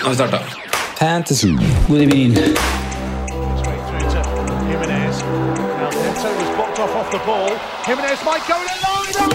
[0.00, 0.38] Nå har vi starta.
[0.98, 1.48] Fantasy.
[1.88, 2.34] God evening.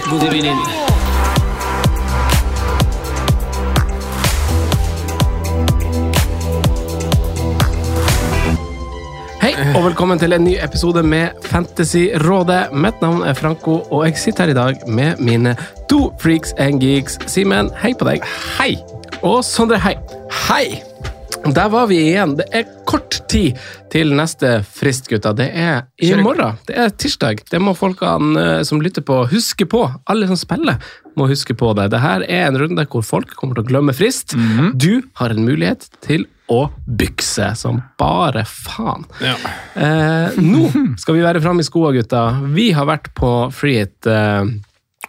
[0.10, 0.58] God evening.
[9.42, 12.74] Hei, og velkommen til en ny episode med Fantasyrådet.
[12.74, 15.56] Mitt navn er Franco, og jeg sitter her i dag med mine
[15.90, 17.20] to freaks and geeks.
[17.28, 18.26] Simen, hei på deg.
[18.58, 18.95] Hei.
[19.24, 19.96] Og Sondre, hei.
[20.48, 20.82] Hei.
[21.46, 22.34] Der var vi igjen.
[22.40, 23.58] Det er kort tid
[23.94, 25.32] til neste frist, gutta.
[25.38, 26.58] Det er i morgen.
[26.66, 27.44] Det er tirsdag.
[27.52, 29.84] Det må folkene eh, som lytter på, huske på.
[30.10, 30.80] Alle som spiller,
[31.18, 31.90] må huske på det.
[31.94, 34.34] Dette er en runde hvor folk kommer til å glemme frist.
[34.74, 39.06] Du har en mulighet til å bykse som bare faen.
[39.22, 40.68] Eh, nå
[41.02, 42.26] skal vi være framme i skoa, gutta.
[42.58, 43.98] Vi har vært på freehit.
[44.10, 44.54] Eh,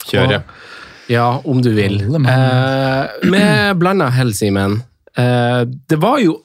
[0.07, 0.43] Kjøre.
[0.43, 0.65] og-
[1.13, 2.01] Ja, om du vil.
[2.03, 4.81] Eh, med blanda hell, Simen.
[5.17, 6.41] Eh, det var jo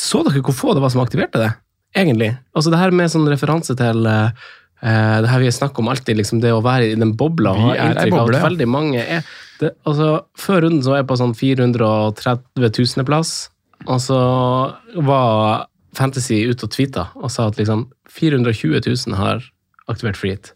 [0.00, 1.50] Så dere hvor få det var som aktiverte det?
[1.92, 2.30] Egentlig.
[2.56, 4.30] Altså det her med sånn referanse til eh,
[4.80, 7.52] det her vi snakker om alltid, liksom det å være i den bobla.
[7.52, 9.26] Og ha inntrykk av at veldig mange er
[9.60, 13.34] det, altså, Før runden så var jeg på sånn 430 000.-plass,
[13.84, 14.20] og så
[15.10, 15.66] var
[15.98, 19.44] Fantasy ute og tweeta og sa at liksom 420 000 har
[19.90, 20.52] aktivert freehit.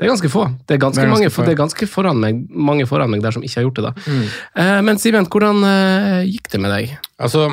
[0.00, 0.46] Det er ganske få.
[0.64, 3.10] Det er ganske, Det er ganske mange, få, det er ganske foran meg, mange foran
[3.12, 3.84] meg der som ikke har gjort det.
[3.84, 3.92] da.
[4.08, 4.22] Mm.
[4.62, 6.94] Eh, men Simen, hvordan eh, gikk det med deg?
[7.20, 7.50] Altså,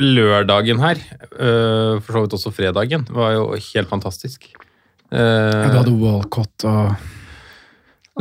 [0.00, 1.02] lørdagen her,
[1.36, 4.48] øh, for så vidt også fredagen, var jo helt fantastisk.
[5.12, 6.94] Eh, Du hadde Walcott og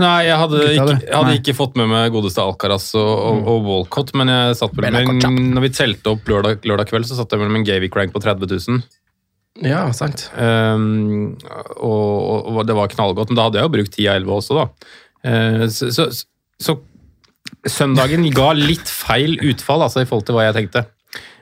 [0.02, 1.40] Nei, jeg hadde, ikke, jeg hadde Nei.
[1.42, 4.96] ikke fått med meg godeste Alcaraz og, og, og Walcott, men jeg satt med,
[5.52, 8.22] når vi telte opp lørdag, lørdag kveld, så satt jeg mellom en Gavik rank på
[8.24, 8.80] 30 000.
[9.60, 10.30] Ja, sant.
[10.38, 11.36] Um,
[11.76, 14.60] og, og, det var knallgodt, men da hadde jeg jo brukt 10 av 11 også,
[14.62, 14.94] da.
[15.28, 16.08] Uh, så, så,
[16.62, 16.78] så
[17.68, 20.86] søndagen ga litt feil utfall altså i forhold til hva jeg tenkte.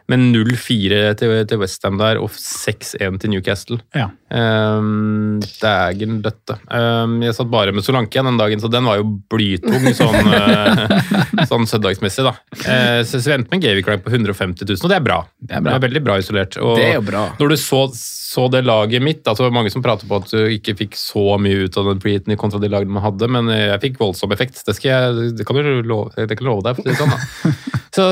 [0.10, 3.78] Men 0-4 til, til Westham der og 6-1 til Newcastle.
[3.94, 4.08] Ja.
[4.30, 6.58] Um, Dægen døtte.
[6.66, 11.46] Um, jeg satt bare med Solanke den dagen, så den var jo blytung sånn, uh,
[11.52, 12.26] sånn søndagsmessig.
[12.26, 12.34] da.
[12.58, 15.20] Uh, så, jeg endte med en Gavik rank på 150 000, og det er bra.
[15.38, 15.78] Det er bra.
[15.86, 16.58] veldig bra isolert.
[16.58, 17.26] Og Det er jo bra.
[17.38, 20.34] Når du så, så det laget mitt, altså det var mange som prater på at
[20.34, 23.54] du ikke fikk så mye ut av den preheaten kontra de lagene man hadde, men
[23.54, 24.58] jeg fikk voldsom effekt.
[24.66, 26.82] Det, jeg, det kan du love, det kan love deg.
[26.82, 27.78] for å si det sånn da.
[28.00, 28.06] Så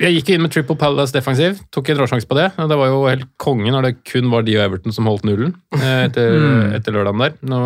[0.00, 2.46] jeg gikk inn med Triple Palace defensiv, tok en råsjanse på det.
[2.56, 5.52] Det var jo helt konge når det kun var de og Everton som holdt nullen
[5.74, 7.36] etter, etter, etter lørdagen der.
[7.52, 7.60] Nå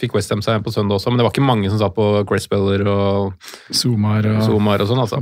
[0.00, 2.86] fikk Westham seg på søndag også, men det var ikke mange som satt på Cressbeller
[2.88, 5.04] og Zumar og Zomar og sånn.
[5.04, 5.20] altså.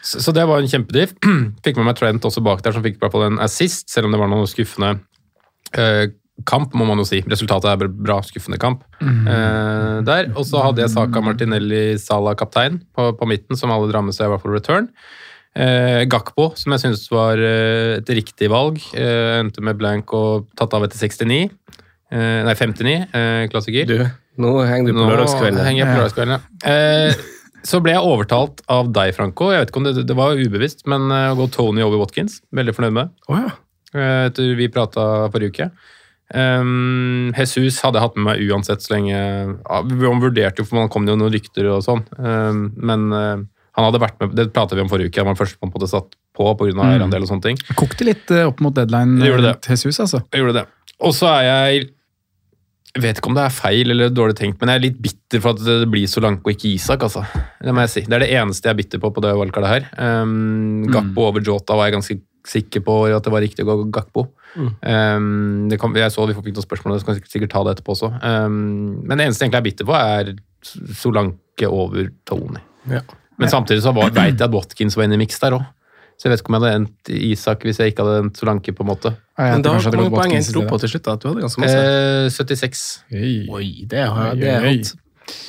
[0.00, 1.12] Så, så det var en kjempediff.
[1.66, 4.08] Fikk med meg Trent også bak der, som fikk i hvert fall en assist, selv
[4.08, 4.96] om det var noe skuffende
[5.76, 6.06] eh,
[6.48, 7.20] kamp, må man jo si.
[7.28, 10.30] Resultatet er bra skuffende kamp eh, der.
[10.36, 14.16] Og så hadde jeg Saka Martinelli Sala kaptein på, på midten, som alle drar med
[14.16, 14.88] seg i hvert fall return.
[15.52, 20.48] Eh, Gakpo, som jeg syns var eh, et riktig valg, eh, endte med blank og
[20.58, 21.42] tatt av etter 69.
[22.12, 23.86] Eh, nei, 59, eh, klassiker.
[23.92, 23.98] Du,
[24.42, 25.62] nå henger du på Nå lørdagskvelden.
[25.68, 26.72] henger jeg på lørdagskvelden, ja.
[26.72, 27.28] Eh,
[27.68, 29.52] så ble jeg overtalt av deg, Franco.
[29.52, 32.40] Jeg vet ikke om det, det var ubevisst, men å gå Tony over Watkins.
[32.56, 33.12] Veldig fornøyd med.
[33.28, 33.52] Oh, ja.
[33.94, 35.68] Eh, Etter vi prata forrige uke.
[36.32, 40.80] Um, Jesus hadde jeg hatt med meg uansett så lenge ja, Han vurderte jo, for
[40.80, 42.04] man kom jo noen rykter og sånn.
[42.16, 43.42] Um, men uh,
[43.76, 45.20] han hadde vært med Det pratet vi om forrige uke.
[45.20, 46.72] Han var den første på en måte satt på pga.
[46.72, 46.84] Mm.
[46.88, 47.64] eierandel og sånne ting.
[47.78, 49.56] Kokte litt uh, opp mot deadline det.
[49.66, 50.22] til Jesus, altså.
[50.32, 50.68] Jeg gjorde det.
[51.02, 51.90] Og så er jeg
[52.92, 55.40] jeg vet ikke om det er feil eller dårlig tenkt, men jeg er litt bitter
[55.40, 57.06] for at det blir Solanke og ikke Isak.
[57.06, 57.22] altså.
[57.56, 58.02] Det må jeg si.
[58.04, 59.86] Det er det eneste jeg er bitter på på det valgkartet her.
[59.96, 63.90] Um, Gakpo over Jota var jeg ganske sikker på at det var riktig å gå
[63.94, 64.26] Gakpo.
[64.56, 67.76] Um, det kom, jeg så vi fikk noen spørsmål, så skal sikkert- sikkert ta det
[67.76, 68.10] etterpå også.
[68.22, 70.34] Um, men det eneste jeg egentlig er bitter på, er
[70.96, 72.60] Solanke over Tony.
[72.90, 73.00] Ja.
[73.38, 75.64] Men samtidig så veit jeg at Watkins var inne i miks der òg.
[76.20, 78.74] Så jeg vet ikke om jeg hadde endt Isak hvis jeg ikke hadde endt Solanke,
[78.76, 79.14] på en måte.
[79.38, 81.06] Men da, hvor mange poeng endte du på til slutt?
[81.08, 81.16] da?
[81.16, 81.80] Du hadde ganske masse.
[81.82, 82.82] Eh, 76.
[83.50, 84.92] Oi, det, har, det er.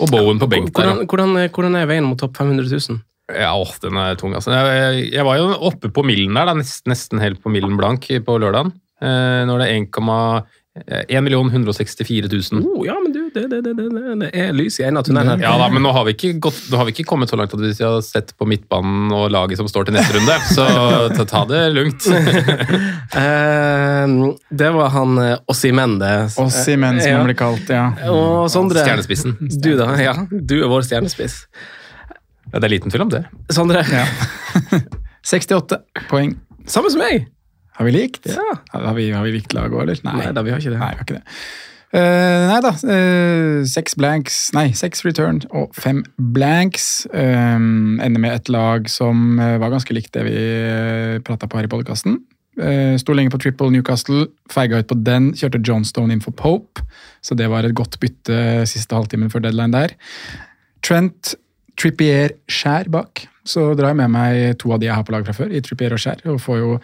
[0.01, 0.87] Og Bowen på benk der.
[0.87, 3.01] Hvordan, hvordan, hvordan er veien mot topp 500 000?
[3.31, 4.51] Ja, åh, den er tung, altså.
[4.51, 7.77] Jeg, jeg, jeg var jo oppe på millen der, da, nesten, nesten helt på millen
[7.79, 8.73] blank på lørdagen.
[9.03, 10.43] Eh, når det er 1,1
[11.53, 12.63] 164 000.
[12.65, 15.37] Oh, ja, men du, det, det, det, det, det er lys i en av tunnelene.
[15.43, 17.53] Ja da, men nå har, vi ikke gått, nå har vi ikke kommet så langt
[17.53, 20.65] at vi har sett på midtbanen og laget som står til neste runde, så
[21.13, 22.09] ta, ta det lugnt.
[23.13, 24.07] Eh,
[24.49, 26.13] det var han eh, Ossimen, det.
[26.41, 27.17] Ossimen, som Ja.
[27.19, 27.83] han blir kalt, ja.
[28.09, 29.35] Og Sondre, Stjernespissen.
[29.61, 29.91] du da?
[30.01, 31.43] Ja, du er vår stjernespiss.
[32.53, 33.23] Ja, det er liten tvil om det.
[33.53, 34.05] Sondre, Ja.
[35.23, 35.77] 68
[36.09, 36.33] poeng.
[36.67, 37.29] samme som meg.
[37.77, 38.27] Har vi likt?
[38.29, 38.57] Ja.
[38.73, 39.99] Har vi, har vi likt lag òg, eller?
[40.05, 40.81] Nei da, vi har ikke det.
[40.81, 41.23] Nei, vi har ikke det.
[41.93, 42.71] Uh, nei da.
[42.81, 46.01] Uh, seks blanks Nei, seks return og fem
[46.35, 47.05] blanks.
[47.13, 51.69] Um, ender med et lag som var ganske likt det vi uh, prata på her
[51.69, 52.19] i podkasten.
[52.59, 56.83] Uh, Sto lenge på triple Newcastle, feiga ut på den, kjørte Johnstone inn for Pope.
[57.25, 59.95] Så det var et godt bytte siste halvtimen før deadline der.
[60.83, 61.35] Trent,
[61.79, 63.25] Trippier, Skjær bak.
[63.47, 65.61] Så drar jeg med meg to av de jeg har på lag fra før, i
[65.65, 66.21] Trippier og Skjær.
[66.31, 66.77] Og får jo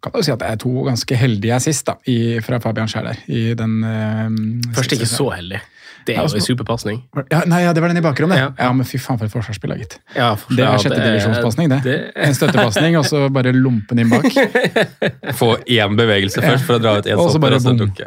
[0.00, 3.10] kan jo si at det er to ganske heldige assist da, i, fra Fabian Skjær
[3.10, 3.18] der.
[3.28, 5.60] I den, eh, Først ikke så heldig.
[6.06, 7.00] Det er jo en superpasning.
[7.30, 8.38] Ja, nei, ja, det var den i bakrommet.
[8.40, 8.46] Ja.
[8.58, 8.70] Ja.
[8.72, 9.98] men fy faen for et forsvarsspill, gitt.
[10.16, 11.80] Ja, for- Det er sjette divisjonspasning, det.
[11.84, 11.96] det.
[12.16, 14.24] En støttepasning, og så bare lumpen inn bak.
[15.40, 17.58] Få én bevegelse først for å dra ut én stopper.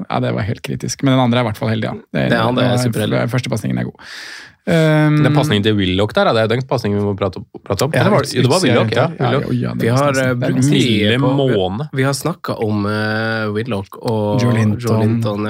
[0.09, 1.03] Ja, det var helt kritisk.
[1.03, 1.93] Men den andre er i hvert fall heldig, ja.
[2.17, 3.29] Det, Det andre er det det, superheldig.
[3.35, 4.09] Førstepasningen er god.
[4.63, 7.92] Um, Den pasningen til Willoch der, det er den pasningen vi må prate, prate om.
[7.92, 9.07] Ja, det var det, jo, det var Willoch, ja.
[9.12, 9.50] Willock.
[9.51, 11.88] Ja, ja, Vi har eh, brukt mye tid på måne.
[11.92, 15.50] Vi har snakka om uh, Willoch og Joe Linton.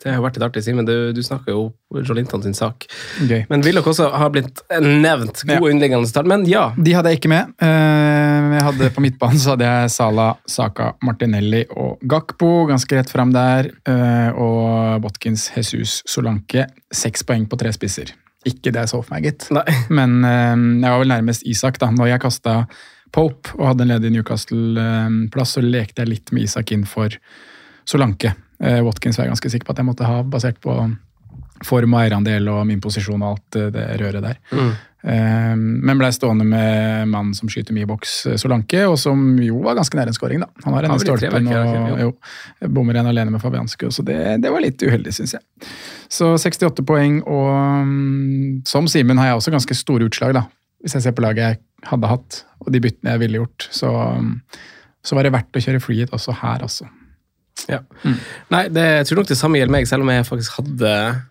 [0.00, 0.88] Det har vært litt artig, Simen.
[0.88, 1.66] Du, du snakka jo
[2.00, 2.88] Joe Linton sin sak.
[3.26, 3.44] Okay.
[3.52, 5.44] Men Willoch også har blitt nevnt.
[5.44, 6.32] Gode underliggende tall.
[6.32, 6.70] Men ja.
[6.80, 7.52] De hadde jeg ikke med.
[7.60, 13.12] Uh, Jeg hadde På midtbanen så hadde jeg Sala, Saka, Martinelli og Gakpo ganske rett
[13.12, 13.68] fram der.
[13.84, 16.64] Uh, Og Botkins, Jesus, Solanke.
[16.94, 18.14] Seks poeng på tre spisser.
[18.48, 19.48] Ikke det jeg så for meg, gitt.
[19.54, 19.64] Nei.
[19.98, 20.54] Men eh,
[20.84, 21.90] jeg var vel nærmest Isak da.
[21.94, 22.58] Når jeg kasta
[23.14, 27.14] Pope og hadde en ledig Newcastle-plass, så lekte jeg litt med Isak inn for
[27.88, 28.34] Solanke.
[28.58, 30.74] Eh, Watkins var jeg ganske sikker på at jeg måtte ha, basert på
[31.64, 34.40] form og eierandel og min posisjon og alt eh, det røret der.
[34.50, 34.74] Mm.
[35.04, 39.20] Eh, Men blei stående med mannen som skyter mye i boks, eh, Solanke, og som
[39.42, 40.48] jo var ganske nær en scoring, da.
[40.64, 41.50] Han har en i stolpen
[42.08, 45.68] og bommer en alene med Fabianski, så det, det var litt uheldig, syns jeg.
[46.08, 47.52] Så 68 poeng, og
[47.84, 50.46] mm, som Simen har jeg også ganske store utslag, da.
[50.80, 51.60] Hvis jeg ser på laget jeg
[51.90, 54.34] hadde hatt, og de byttene jeg ville gjort, så, mm,
[55.04, 56.88] så var det verdt å kjøre free hit også her, altså.
[57.70, 57.78] Ja.
[58.52, 60.90] Nei, det, jeg tror nok det samme gjelder meg, selv om jeg faktisk hadde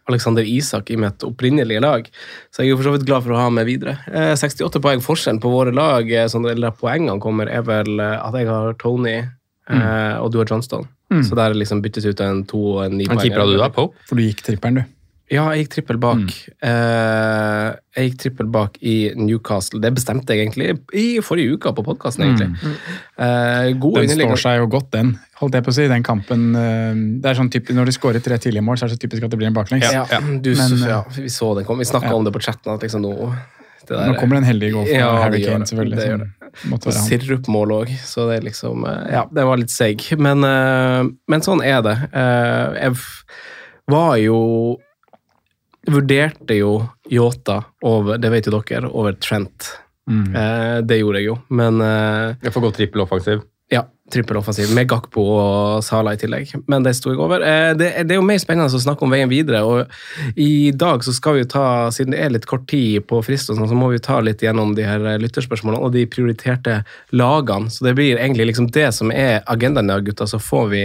[0.09, 2.07] Alexander Isak i mitt opprinnelige lag.
[2.49, 3.97] Så jeg er jo for så vidt glad for å ha ham med videre.
[4.09, 8.17] Eh, 68 poeng forskjellen på våre lag, sånn, eller der poengene kommer, er vel eh,
[8.17, 10.87] at jeg har Tony eh, og du har Johnston.
[11.13, 11.21] Mm.
[11.27, 13.69] Så der liksom byttes ut en to og en ni Hvilken keeper hadde du da?
[13.73, 14.07] Pope?
[14.09, 14.99] For du gikk tripperen, du.
[15.33, 16.33] Ja, jeg gikk trippel bak.
[16.61, 19.79] Eh, jeg gikk trippel bak i Newcastle.
[19.81, 22.75] Det bestemte jeg egentlig i forrige uke på podkasten, egentlig.
[23.17, 25.15] Eh, god Den står seg jo godt, den.
[25.41, 26.93] Holdt jeg på å si, den kampen eh,
[27.23, 29.25] Det er sånn typisk, Når de skårer tre tidlige mål, så er det så typisk
[29.25, 29.89] at det blir en baklengs.
[29.89, 31.81] Ja, du, Men, ja, vi så den kom.
[31.81, 32.15] Vi snakka ja.
[32.19, 32.73] om det på chatten.
[32.75, 33.17] at liksom nå
[33.89, 35.73] Nå kommer det en heldig goal fra Ja, Harry Kane, det.
[35.73, 35.97] selvfølgelig.
[35.99, 36.29] Det gjør det.
[36.77, 40.05] Og sirupmål òg, så det liksom eh, Ja, det var litt seig.
[40.15, 41.97] Men, eh, men sånn er det.
[42.13, 42.95] Eh, Jeg
[43.91, 44.39] var jo
[45.87, 46.77] Vurderte jo
[47.11, 49.71] Yota over, det vet jo dere, over Trent.
[50.09, 50.35] Mm.
[50.35, 53.41] Eh, Det gjorde jeg jo, men eh, Jeg får gå trippel offensiv.
[53.71, 56.51] ja, trippel offensiv med Gakpo og Sala i tillegg.
[56.69, 57.41] Men det sto jeg over.
[57.41, 59.63] Eh, Det, det er jo mer spennende å snakke om veien videre.
[59.63, 59.87] og
[60.37, 63.49] I dag så skal vi jo ta, siden det er litt kort tid på frist,
[63.49, 66.05] og sånn, så må vi jo ta litt gjennom de her eh, lytterspørsmålene og de
[66.05, 67.71] prioriterte lagene.
[67.71, 70.27] Så det blir egentlig liksom det som er agendaen i dag, gutta.
[70.27, 70.83] Så får vi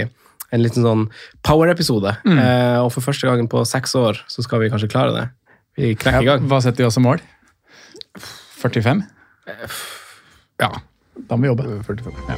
[0.52, 1.06] en liten sånn
[1.44, 2.16] power-episode.
[2.24, 5.26] Eh, og for første gangen på seks år så skal vi kanskje klare det.
[5.78, 6.48] Vi knekker i Ja, gang.
[6.48, 7.20] hva setter vi oss som mål?
[8.62, 9.02] 45?
[10.60, 10.72] Ja.
[11.28, 11.82] Da må vi jobbe.
[11.86, 12.12] 45.
[12.28, 12.36] Ja.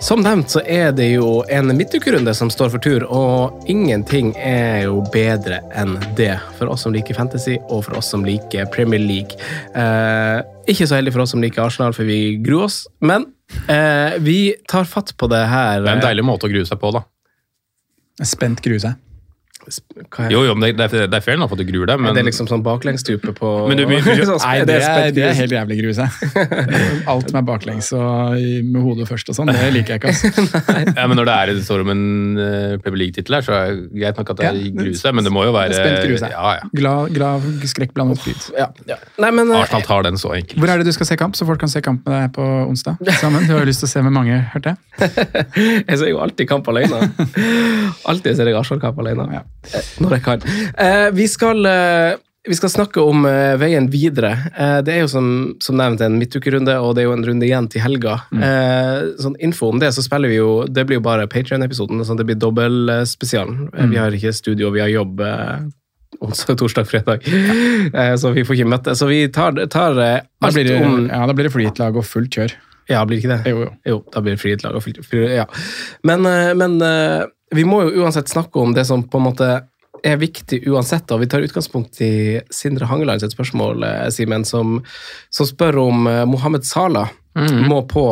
[0.00, 4.86] Som nevnt så er det jo en midtukerunde som står for tur, og ingenting er
[4.86, 9.02] jo bedre enn det for oss som liker fantasy, og for oss som liker Premier
[9.02, 9.36] League.
[9.76, 10.40] Eh,
[10.72, 13.28] ikke så heldig for oss som liker Arsenal, for vi gruer oss, men
[13.68, 15.80] eh, vi tar fatt på det her.
[15.82, 17.04] Det er en deilig måte å grue seg på, da.
[18.26, 18.98] Spent grue seg.
[20.30, 22.14] Jo, jo, men det, det, er- det er fair enough at du gruer deg, men
[22.16, 25.36] det er liksom sånn baklengsstupe på Men du men, Sånn Nei, det er, det er
[25.38, 26.16] helt jævlig grue seg.
[27.10, 30.14] Alt som er baklengs og med hodet først og sånn, det liker jeg ikke.
[30.14, 30.94] Altså.
[31.00, 32.02] Ja, men når det er det står om en
[32.38, 35.26] uh, Premier League-tittel her, så er det greit nok at det er Ja, gruse, men
[35.28, 36.30] det må jo være Spent gruse.
[36.32, 36.70] Ja, ja.
[36.80, 38.48] Glad, glad skrekkblandet fryd.
[38.58, 38.98] Ja, ja.
[39.22, 40.58] Nei, men eh, Arsenal tar den så enkelt.
[40.60, 42.46] Hvor er det du skal se kamp, så folk kan se kamp med deg på
[42.66, 43.46] onsdag sammen?
[43.46, 45.04] Du har jo lyst til å se med mange, hørte jeg.
[45.86, 47.04] jeg ser jo alltid kamp alene.
[48.10, 49.28] Alltid ser jeg Arsenal-kamp alene.
[49.40, 49.44] Ja.
[49.68, 50.42] Eh, Når jeg kan.
[50.80, 52.14] Eh, vi, skal, eh,
[52.48, 53.26] vi skal snakke om
[53.60, 54.30] veien videre.
[54.56, 55.26] Eh, det er jo som,
[55.60, 58.14] som nevnt en midtukerunde, og det er jo en runde igjen til helga.
[58.32, 62.00] Eh, sånn info om det, så spiller vi jo Det blir jo bare Patrion-episoden.
[62.08, 63.68] Sånn det blir dobbeltspesialen.
[63.74, 65.20] Eh, Vi har ikke studio, vi har jobb.
[66.20, 67.22] Onsdag, torsdag, fredag.
[68.18, 68.96] Så vi får ikke møte.
[68.98, 72.34] Så vi tar, tar alt blir det, om ja, da blir det flytlag og fullt
[72.34, 72.56] kjør.
[72.90, 73.52] Ja, blir det ikke det?
[73.52, 73.70] Jo, jo.
[73.86, 75.28] Jo, da blir det flytlag og fullt kjør.
[75.30, 75.44] Ja.
[76.10, 76.26] Men,
[76.58, 76.74] men
[77.54, 79.50] vi må jo uansett snakke om det som på en måte
[80.06, 81.10] er viktig uansett.
[81.12, 84.78] og Vi tar utgangspunkt i Sindre Hangeland sitt spørsmål, eh, Simen, som,
[85.30, 87.10] som spør om eh, Mohammed Salah
[87.68, 88.04] må på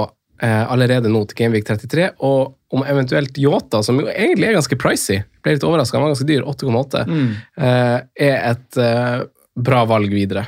[0.43, 4.79] eh, allerede nå til Gameweek 33, og om eventuelt Yota, som jo egentlig er ganske
[4.81, 7.05] pricy, ble litt overraska, han var ganske dyr, 8,8,
[7.59, 7.97] eh,
[8.29, 9.17] er et eh,
[9.59, 10.47] bra valg videre.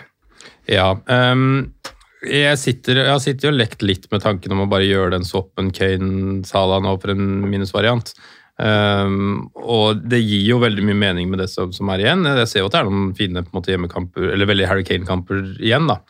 [0.70, 0.92] Ja.
[1.08, 1.72] Um
[2.20, 5.24] jeg, sitter, jeg har sittet og lekt litt med tanken om å bare gjøre den
[5.24, 8.12] swappen Kane-Sala nå for en minusvariant.
[8.60, 12.26] Ehm, og det gir jo veldig mye mening med det som, som er igjen.
[12.28, 15.88] Jeg ser jo at det er noen fine måte, hjemmekamper, eller veldig Harry Kane-kamper igjen,
[15.90, 16.00] da.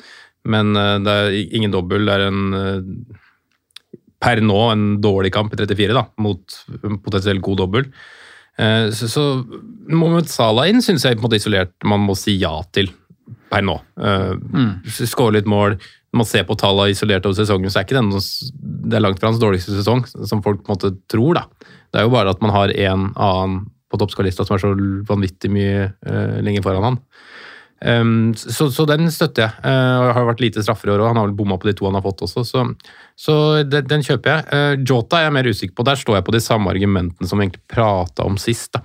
[0.50, 2.08] Men uh, det er ingen dobbel.
[2.08, 7.44] Det er en uh, per nå en dårlig kamp i 34, da, mot en potensielt
[7.44, 7.86] god dobbel.
[8.60, 9.26] Uh, så, så
[9.92, 12.90] Mohammed Salah inn syns jeg på en måte isolert man må si ja til
[13.50, 13.78] per nå.
[14.00, 14.34] Uh,
[14.90, 15.78] Skåre litt mål.
[16.10, 18.22] Når man ser på tallene isolert over sesongen, så er ikke det, noe,
[18.90, 21.38] det er langt fra hans dårligste sesong, som folk på en måte tror.
[21.38, 21.44] da.
[21.90, 24.70] Det er jo bare at man har en annen på toppskalista som er så
[25.08, 26.98] vanvittig mye uh, lenger foran han.
[27.80, 29.62] Um, så, så den støtter jeg.
[29.64, 31.74] Uh, og har vært lite straffer i år, og han har vel bomma på de
[31.78, 32.66] to han har fått også, så,
[33.18, 33.36] så
[33.66, 34.44] den, den kjøper jeg.
[34.50, 35.86] Uh, Jota er jeg mer usikker på.
[35.88, 38.74] Der står jeg på de samme argumentene som vi egentlig prata om sist.
[38.76, 38.84] da.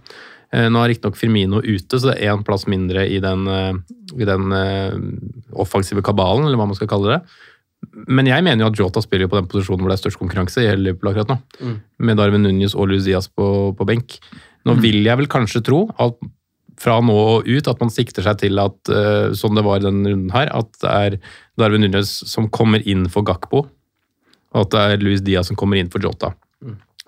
[0.55, 3.75] Uh, nå er riktignok Firmino ute, så det er én plass mindre i den, uh,
[4.15, 4.95] i den uh,
[5.59, 7.19] offensive kabalen, eller hva man skal kalle det.
[8.07, 10.21] Men jeg mener jo at Jota spiller jo på den posisjonen hvor det er størst
[10.21, 11.75] konkurranse i hele Liverpool akkurat nå.
[12.07, 13.47] Med Darwin Núñez og Luis Diaz på,
[13.77, 14.17] på benk.
[14.65, 16.17] Nå vil jeg vel kanskje tro at
[16.81, 19.85] fra nå og ut at man sikter seg til at, uh, som det var i
[19.85, 21.19] denne runden her, at det er
[21.59, 23.65] Darwin Núñez som kommer inn for Gakpo,
[24.55, 26.33] og at det er Luis Diaz som kommer inn for Jota.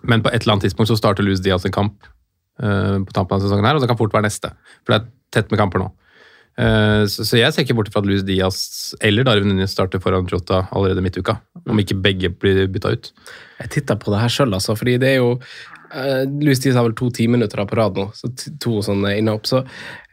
[0.07, 2.11] Men på et eller annet tidspunkt så starter Luis Diaz en kamp eh,
[2.57, 4.53] på tampen av sesongen her, og det kan fort være neste.
[4.81, 5.91] For det er tett med kamper nå.
[6.57, 8.59] Eh, så, så jeg ser ikke bort fra at Luis Diaz
[9.05, 11.37] eller Darwin Nunes starter foran Jota allerede midtuka,
[11.69, 13.11] om ikke begge blir bytta ut.
[13.61, 15.35] Jeg titta på det her sjøl, altså, fordi det er jo
[15.93, 18.29] uh, Louis Diaz har vel to timinutter på rad nå, så
[18.63, 19.47] to sånne innhopp.
[19.49, 19.61] Så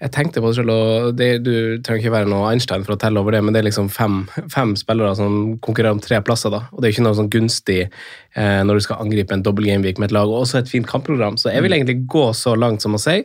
[0.00, 1.54] jeg tenkte på det selv, og det, du
[1.85, 4.23] trenger ikke være noe Einstein for å telle over det, men det er liksom fem,
[4.52, 6.64] fem spillere som konkurrerer om tre plasser, da.
[6.73, 10.02] Og det er ikke noe sånn gunstig uh, når du skal angripe en dobbel gameweek
[10.02, 11.40] med et lag, og også et fint kampprogram.
[11.40, 13.21] Så jeg vil egentlig gå så langt som å si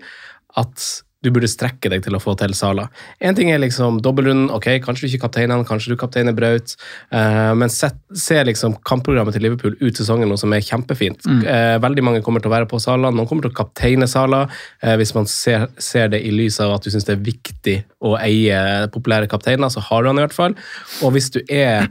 [0.60, 2.85] at du burde strekke deg til å få til Sala.
[3.19, 6.75] En ting er liksom dobbeltrunden, ok, kanskje du ikke kapteiner han, kanskje du kapteiner Braut,
[7.11, 11.27] uh, men se liksom kampprogrammet til Liverpool ut sesongen, noe som er kjempefint.
[11.27, 14.45] Eh, veldig mange kommer til å være på Sala, noen kommer til å kapteine Sala,
[14.47, 17.75] uh, hvis man ser, ser det i lys av at du syns det er viktig
[17.99, 20.55] å eie populære kapteiner, så har du han i hvert fall.
[21.03, 21.89] Og hvis du er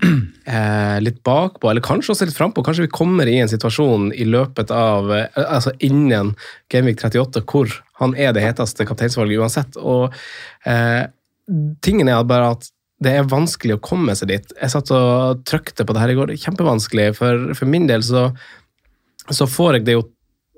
[1.05, 4.73] litt bakpå, eller kanskje også litt frampå, kanskje vi kommer i en situasjon i løpet
[4.73, 6.33] av, altså innen
[6.73, 7.73] Gameweek 38, hvor
[8.03, 9.79] han er det heteste kapteinsvalget uansett.
[9.81, 10.15] Og
[10.69, 11.09] eh,
[11.85, 12.69] tingen er bare at
[13.03, 14.55] det er vanskelig å komme seg dit.
[14.59, 16.35] Jeg satt og trykte på det her i går.
[16.43, 17.13] Kjempevanskelig.
[17.19, 18.29] For, for min del så,
[19.31, 20.07] så får jeg det jo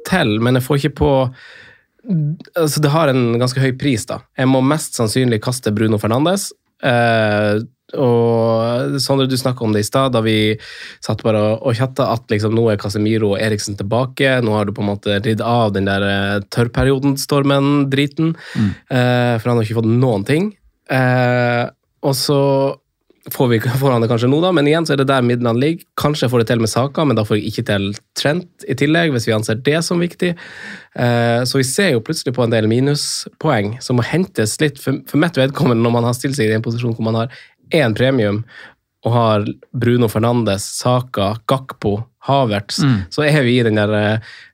[0.09, 1.11] til, men jeg får ikke på
[2.57, 4.23] altså Det har en ganske høy pris, da.
[4.40, 6.47] Jeg må mest sannsynlig kaste Bruno Fernandes.
[6.81, 7.61] Eh,
[7.99, 10.54] og Sondre, du snakka om det i stad, da vi
[11.04, 14.37] satt bare og, chatta, at liksom nå er Casemiro og Eriksen tilbake.
[14.44, 18.35] Nå har du på en måte ridd av den der eh, tørrperioden-stormen-driten.
[18.90, 20.52] Eh, for han har ikke fått noen ting.
[20.90, 21.64] Eh,
[22.00, 22.40] og så
[23.30, 25.61] får, vi, får han det kanskje nå, da, men igjen så er det der midlene
[25.61, 25.87] ligger.
[26.00, 28.76] Kanskje jeg får det til med saker, men da får jeg ikke til Trent i
[28.78, 30.32] tillegg, hvis vi anser det som viktig.
[30.99, 34.99] Eh, så vi ser jo plutselig på en del minuspoeng som må hentes litt for,
[35.09, 37.37] for mitt vedkommende når man har stilt seg i en posisjon hvor man har
[37.70, 38.44] én premium
[39.06, 43.94] og har Bruno Fernandes, Saka, Gakpo, Havertz, så er vi i den der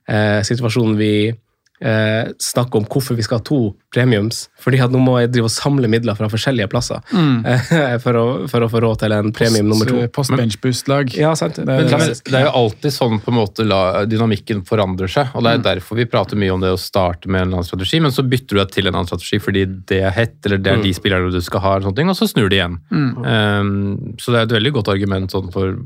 [0.06, 1.35] eh, situasjonen vi
[1.80, 4.47] eh, snakke om hvorfor vi skal ha to premiums.
[4.61, 7.45] Fordi at nå må jeg drive og samle midler fra forskjellige plasser Mm.
[7.47, 10.02] eh, for, å, for å få råd til en premium nummer to.
[10.12, 11.14] Post-benchboost-lag.
[11.16, 11.56] Ja, sant.
[11.56, 15.09] Det er- det, er, det er jo alltid sånn på en måte la, dynamikken forandrer
[15.11, 17.61] seg, og det er derfor vi prater mye om det å starte med en eller
[17.61, 20.37] annen strategi, men så bytter du deg til en annen strategi fordi det er hett,
[20.47, 22.61] eller det er de spillerne du skal ha, og, sånne ting, og så snur det
[22.61, 22.78] igjen.
[22.92, 25.76] Um, så det er et veldig godt argument sånn for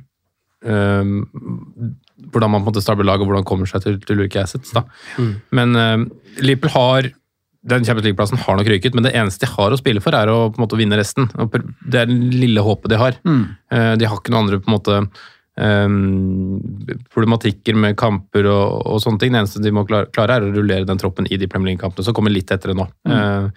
[0.64, 4.74] hvordan man på en måte stabler lag, og hvordan kommer seg til, til ulike assets.
[4.76, 4.82] Da.
[5.56, 6.04] Men uh,
[6.44, 7.08] Liverpool har
[7.70, 10.30] den Champions League-plassen har nok ryket, men det eneste de har å spille for, er
[10.32, 11.26] å på en måte vinne resten.
[11.28, 13.18] Det er det lille håpet de har.
[13.72, 14.96] Eh, De har ikke noen andre på en måte
[15.60, 16.56] um,
[17.12, 19.34] problematikker med kamper og, og sånne ting.
[19.36, 22.06] Det eneste de må klare, klare er å rullere den troppen i de Premier League-kampene,
[22.06, 22.88] som kommer litt etter det nå.
[23.12, 23.50] Eh,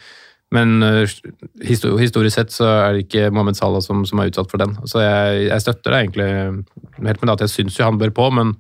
[0.54, 1.10] Men eh,
[1.66, 4.76] historisk sett så er det ikke Mohammed Salah som, som er utsatt for den.
[4.90, 8.14] Så jeg, jeg støtter det egentlig helt med det at jeg syns jo han bør
[8.16, 8.58] på, men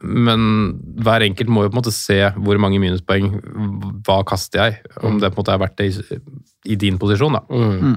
[0.00, 0.42] men
[1.02, 3.32] hver enkelt må jo på en måte se hvor mange minuspoeng,
[4.06, 6.20] hva kaster jeg, om det på en måte er verdt det i,
[6.72, 7.42] i din posisjon, da.
[7.50, 7.96] Mm.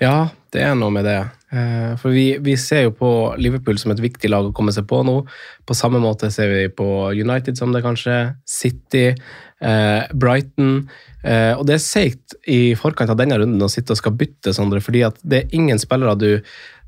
[0.00, 0.14] Ja,
[0.54, 1.18] det er noe med det.
[1.54, 4.88] Eh, For vi, vi ser jo på Liverpool som et viktig lag å komme seg
[4.90, 5.20] på nå.
[5.66, 8.18] På samme måte ser vi på United som det kanskje,
[8.48, 10.88] City, eh, Brighton.
[11.22, 14.54] Eh, og det er seigt i forkant av denne runden å sitte og skal bytte,
[14.56, 16.30] Sondre, fordi at det er ingen spillere du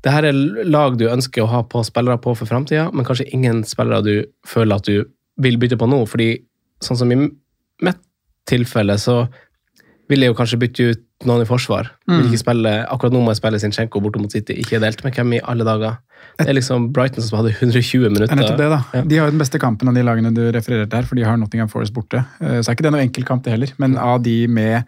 [0.05, 0.37] det her er
[0.69, 4.13] lag du ønsker å ha på spillere på for framtida, men kanskje ingen spillere du
[4.47, 5.07] føler at du
[5.41, 6.03] vil bytte på nå.
[6.07, 6.29] fordi
[6.85, 8.01] sånn som i mitt
[8.47, 9.25] tilfelle, så
[10.07, 11.87] vil jeg jo kanskje bytte ut noen i forsvar.
[12.07, 14.53] Vil ikke spille, akkurat nå må jeg spille Sinchenko borte mot City.
[14.61, 15.97] Ikke delt med hvem i alle dager.
[16.37, 18.29] Det er liksom Brighton som hadde 120 minutter.
[18.33, 18.79] er nettopp det, da.
[18.93, 19.01] Ja.
[19.01, 21.37] De har jo den beste kampen av de lagene du refererte her, for de har
[21.37, 22.21] Nottingham Forest borte.
[22.41, 23.73] Eh, Så er ikke det noe enkel kamp, det heller.
[23.81, 24.83] Men av de med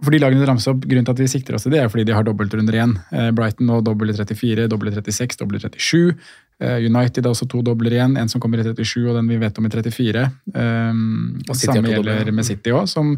[0.00, 1.90] For de lagene du ramser opp, grunnen til at vi sikter oss til det, er
[1.92, 2.94] fordi de har dobbeltrunder igjen.
[3.12, 6.14] Eh, Brighton nå dobbel i 34, dobbel i 36, dobbel i 37.
[6.60, 9.38] Eh, United har også to dobler igjen, en som kommer i 37 og den vi
[9.40, 10.24] vet om i 34.
[10.54, 11.04] Um,
[11.48, 13.14] Og City har samme gjelder med City òg, som,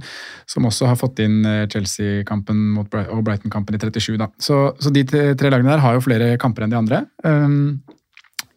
[0.47, 4.19] som også har fått inn eh, Chelsea-kampen og Brighton-kampen i 37.
[4.23, 4.31] Da.
[4.43, 7.05] Så, så de tre tre lagene der har jo flere kamper enn de andre.
[7.27, 7.83] Um,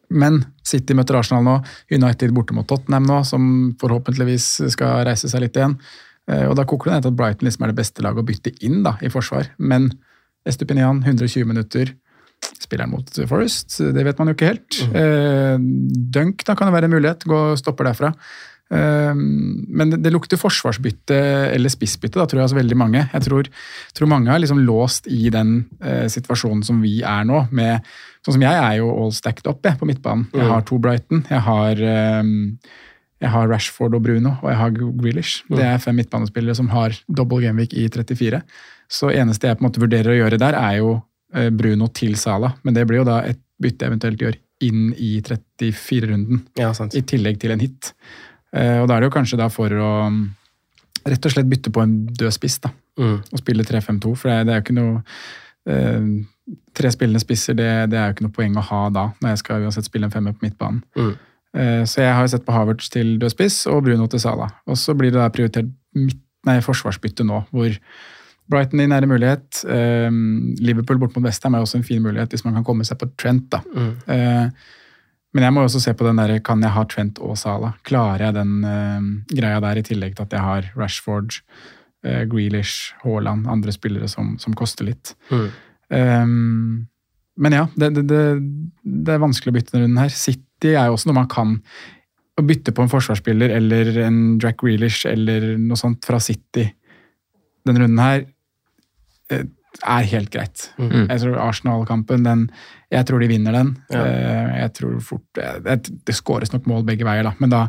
[0.09, 1.59] men City møter Arsenal nå,
[1.93, 3.47] United borte mot Tottenham nå, som
[3.81, 5.77] forhåpentligvis skal reise seg litt igjen.
[6.31, 8.27] Eh, Og Da koker det ned til at Brighton liksom er det beste laget å
[8.27, 9.51] bytte inn da, i forsvar.
[9.59, 9.91] Men
[10.47, 11.93] Estupinian, 120 minutter.
[12.59, 13.77] Spiller han mot Forest?
[13.95, 14.81] Det vet man jo ikke helt.
[14.93, 15.55] Eh,
[16.13, 17.23] Dunk da kan det være en mulighet.
[17.25, 18.11] Gå og stopper derfra.
[18.73, 21.17] Eh, Men det, det lukter forsvarsbytte
[21.55, 23.03] eller spissbytte, da tror jeg altså veldig mange.
[23.13, 23.49] Jeg tror,
[23.97, 27.45] tror mange er liksom låst i den eh, situasjonen som vi er nå.
[27.51, 27.85] med
[28.25, 30.25] Sånn som jeg er jo all stacked up jeg, på midtbanen.
[30.33, 31.25] Jeg har to Brighton.
[31.29, 32.23] Jeg har, eh,
[33.21, 35.43] jeg har Rashford og Bruno, og jeg har Grealish.
[35.49, 38.41] Det er fem midtbanespillere som har double gameweek i 34.
[38.91, 40.89] Så eneste jeg på en måte vurderer å gjøre der, er jo
[41.33, 42.53] eh, Bruno til Sala.
[42.63, 44.35] Men det blir jo da et bytte eventuelt gjør
[44.67, 46.41] inn i 34-runden.
[46.59, 46.71] Ja.
[46.93, 47.93] I tillegg til en hit.
[48.55, 50.21] Eh, Og da er det jo kanskje da for å mm,
[51.07, 52.71] rett og slett bytte på en død spiss, da.
[52.99, 53.17] Mm.
[53.31, 55.03] Og spille 3-5-2, for det, er- er jo ikke noe
[55.67, 56.07] eh,
[56.77, 59.39] Tre spillende spisser, det, det er jo ikke noe poeng å ha da, når jeg
[59.41, 60.83] skal uansett spille en femmer på midtbanen.
[60.93, 61.15] Mm.
[61.55, 64.49] Eh, Så jeg har jo sett på Havertz til dødspiss og Bruno til Sala.
[64.67, 67.77] Og så blir det da prioritert midt, nei, forsvarsbytte nå, hvor
[68.51, 69.63] Brighton i nære mulighet.
[69.65, 70.09] eh,
[70.61, 73.09] Liverpool bort mot Westham er også en fin mulighet hvis man kan komme seg på
[73.17, 73.49] Trent.
[73.49, 73.61] da.
[73.73, 73.93] Mm.
[74.07, 74.49] Eh,
[75.35, 77.73] Men jeg må også se på den der, kan jeg ha Trent og Sala?
[77.83, 79.01] Klarer jeg den eh,
[79.35, 81.41] greia der, i tillegg til at jeg har Rashford,
[82.05, 85.13] uh, Grealish, Haaland, andre spillere som, som koster litt.
[85.29, 85.49] Mm.
[85.89, 86.87] Um,
[87.37, 88.21] men ja, det, det, det,
[88.85, 90.09] det er vanskelig å bytte denne runden her.
[90.15, 91.59] City er jo også noe man kan
[92.41, 96.65] bytte på en forsvarsspiller eller en Jack Grealish eller noe sånt fra City
[97.65, 98.25] denne runden her
[99.33, 99.45] eh,
[99.83, 100.69] er helt greit.
[100.79, 101.09] Mm.
[101.09, 102.45] Jeg tror Arsenal-kampen, den
[102.93, 103.71] jeg tror de vinner den.
[103.91, 104.03] Ja.
[104.05, 107.31] Eh, Jeg tror fort eh, Det, det skåres nok mål begge veier, da.
[107.41, 107.63] Men da,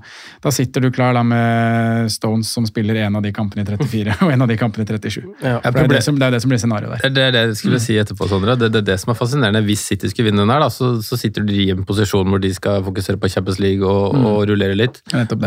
[0.45, 4.17] da sitter du klar da med Stones som spiller en av de kampene i 34
[4.27, 5.25] og en av de kampene i 37.
[5.43, 5.57] Ja.
[5.65, 7.15] Det, er det, som, det er det som blir scenarioet der.
[7.17, 8.55] Det er det jeg skulle si etterpå, Sondre.
[8.61, 9.65] Det er det, det som er fascinerende.
[9.67, 12.43] Hvis City skulle vinne den her, da, så, så sitter de i en posisjon hvor
[12.45, 15.01] de skal fokusere på Champions League og, og rullere litt.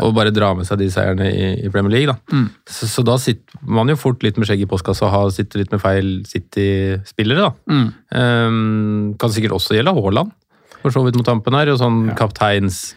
[0.03, 2.09] Og bare dra med seg de seierne i, i Premier League.
[2.15, 2.43] Da.
[2.69, 5.71] Så, så da sitter man jo fort litt med skjegg i postkassa og sitter litt
[5.75, 7.49] med feil City-spillere.
[7.49, 7.77] da.
[8.09, 10.31] Um, kan sikkert også gjelde Haaland,
[10.79, 11.71] for så vidt mot tampen her.
[11.73, 12.93] Og sånn kapteins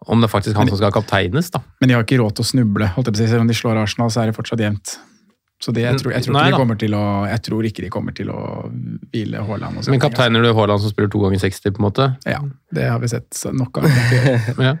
[0.00, 1.60] Om det er faktisk han som skal kapteines, da.
[1.80, 2.88] Men de har ikke råd til å snuble.
[2.94, 3.30] holdt jeg på å si.
[3.34, 4.94] Selv om de slår Arsenal, så er det fortsatt jevnt.
[5.60, 8.30] Så det, jeg, tror, jeg, tror Nei de å, jeg tror ikke de kommer til
[8.32, 8.38] å
[9.12, 9.82] hvile Haaland.
[9.92, 12.06] Men kapteiner du Haaland som spiller to ganger 60, på en måte?
[12.14, 12.32] altså.
[12.32, 12.40] Ja,
[12.78, 13.90] det har vi sett nok av.
[14.70, 14.72] Ja.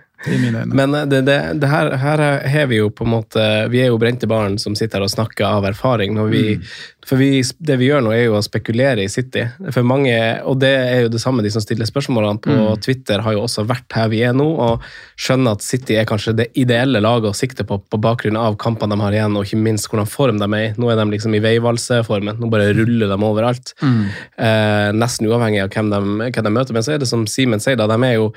[0.76, 3.88] Men eh, det, det, det her, her har vi jo på en måte Vi er
[3.88, 6.18] jo brente barn som sitter her og snakker av erfaring.
[6.30, 6.58] Vi,
[7.06, 9.46] For vi, det vi gjør nå, er jo å spekulere i City.
[9.72, 12.76] For mange, Og det er jo det samme de som stiller spørsmålene på Mm.
[12.82, 14.82] Twitter, har jo også vært her vi er nå, og
[15.20, 18.94] skjønner at City er kanskje det ideelle laget å sikte på på bakgrunn av kampene
[18.94, 20.72] de har igjen, og ikke minst hvordan form de er i.
[20.76, 22.38] Nå er de liksom i veivalseformen.
[22.42, 23.72] Nå bare ruller de overalt.
[23.82, 24.02] Mm.
[24.36, 26.76] Eh, nesten uavhengig av hvem de, hvem de møter.
[26.76, 28.30] Men så er det som Simen sier, da, de er jo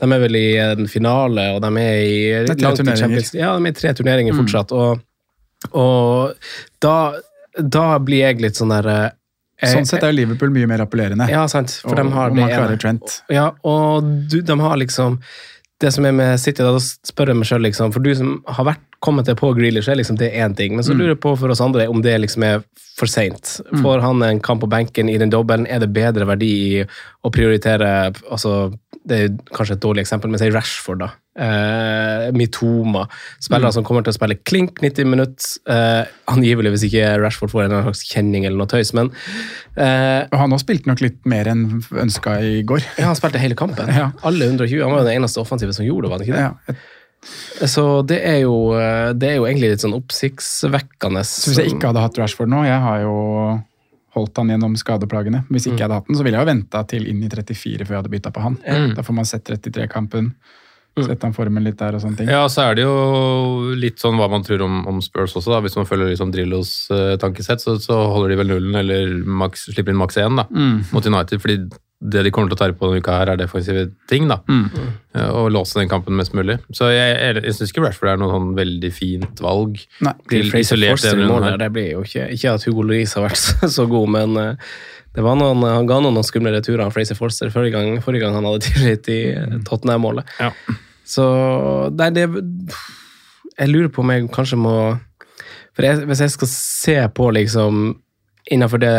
[0.00, 3.52] de er vel i en finale, og de er i Det er langt i Ja,
[3.58, 4.40] de er i tre turneringer Mm.
[4.42, 4.72] fortsatt.
[4.72, 5.00] Og,
[5.76, 6.34] og
[6.80, 6.94] da,
[7.60, 9.08] da blir jeg litt sånn der eh,
[9.68, 11.26] Sånn sett er jo Liverpool mye mer appellerende.
[11.28, 11.74] Ja, sant.
[11.82, 12.80] For Og- de har og det man klarer ene.
[12.80, 13.18] Trent.
[13.28, 15.18] Ja, og du, de har liksom
[15.80, 18.42] Det som er med City, da, da spør jeg meg sjøl, liksom, for du som
[18.46, 20.98] har vært, kommet til på Grealish, er liksom det én ting, men så Mm.
[20.98, 22.62] lurer jeg på for oss andre om det liksom er
[22.98, 23.60] for seint.
[23.72, 23.80] Mm.
[23.82, 26.84] Får han en kamp på benken i den dobbelen, er det bedre verdi i
[27.24, 28.72] å prioritere altså,
[29.06, 31.06] Det er kanskje et dårlig eksempel, men si Rashford, da.
[31.34, 33.06] Eh, Mitoma.
[33.40, 33.72] Spillere Mm.
[33.72, 35.46] som kommer til å spille klink 90 minutter.
[35.66, 39.10] Eh, angivelig hvis ikke Rashford får en slags kjenning eller noe tøys, men
[39.76, 42.84] eh, Og han også spilt nok litt mer enn ønska i går.
[42.98, 43.86] ja, han spilte hele kampen.
[44.00, 44.10] Ja.
[44.22, 44.82] Alle 120.
[44.82, 46.40] Han var jo den eneste offensive som gjorde det, var han ikke det?
[46.68, 46.74] Ja.
[47.22, 51.22] Så det er, jo, eh, det er jo egentlig litt sånn oppsiktsvekkende.
[51.26, 53.16] Så hvis jeg ikke hadde hatt Rashford nå, jeg har jo
[54.16, 55.44] holdt han gjennom skadeplagene.
[55.52, 57.84] Hvis ikke jeg hadde hatt den, så ville jeg jo venta til inn i 34
[57.86, 58.56] før jeg hadde bytta på han.
[58.64, 58.94] Mm.
[58.96, 60.32] Da får man sett 33-kampen,
[60.98, 62.32] sett han formen litt der og sånne ting.
[62.32, 65.60] Ja, så er det jo litt sånn hva man tror om, om Spurs også, da.
[65.62, 69.68] Hvis man følger liksom Drillos eh, tankesett, så, så holder de vel nullen, eller max,
[69.70, 70.82] slipper inn maks én da, Mm.
[70.90, 71.38] mot United.
[71.44, 71.60] fordi
[72.00, 74.28] det de kommer til å ta på denne uka, her er defensive ting.
[74.28, 74.70] da, Mm.
[75.14, 76.58] Eh, Og låse den kampen mest mulig.
[76.72, 79.76] Så jeg, jeg, jeg syns ikke Rashford er noe sånn veldig fint valg.
[80.00, 80.14] Nei.
[80.30, 81.58] Til Fraser isolert mål runden her.
[81.58, 84.70] det blir jo ikke Ikke at Hugo Louise har vært så, så god, men eh,
[85.14, 88.36] det var noen, han ga noen skumle returer av Fraser Forster forrige gang, forrige gang
[88.38, 90.24] han hadde tillit i eh, Tottenham-målet.
[90.40, 90.52] Ja.
[91.04, 91.24] Så
[91.98, 92.28] Nei, det
[93.58, 94.74] Jeg lurer på om jeg kanskje må
[95.74, 97.98] For jeg, hvis jeg skal se på liksom
[98.50, 98.90] Innenfor det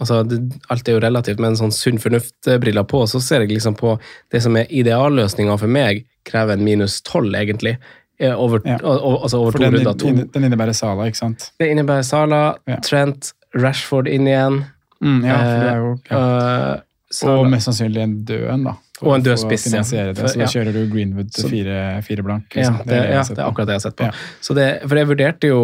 [0.00, 3.76] altså det, Alt er jo relativt, men sånn sunn fornuft-briller på, så ser jeg liksom
[3.78, 3.98] på
[4.34, 7.76] det som er idealløsninga for meg, krever en minus tolv, egentlig.
[8.20, 8.78] eh, Over, Ja.
[8.82, 9.94] al- al- altså over to den, runder.
[9.98, 10.06] To.
[10.08, 11.50] inn- den innebærer Sala, ikke sant?
[11.58, 12.76] Det innebærer Sala, Ja.
[12.80, 14.64] Trent, Rashford inn igjen.
[15.02, 16.80] Mm, ja, for det er jo ja.
[17.24, 18.72] Uh, Og mest sannsynlig en død en, da.
[19.02, 19.80] Og en død spiss, ja.
[19.82, 22.54] Det, så da kjører du Greenwood til fire, fire blank.
[22.54, 24.06] Ja, det, det, ja, det er akkurat det jeg har sett på.
[24.06, 24.12] Ja.
[24.46, 25.62] Så det, for jeg vurderte jo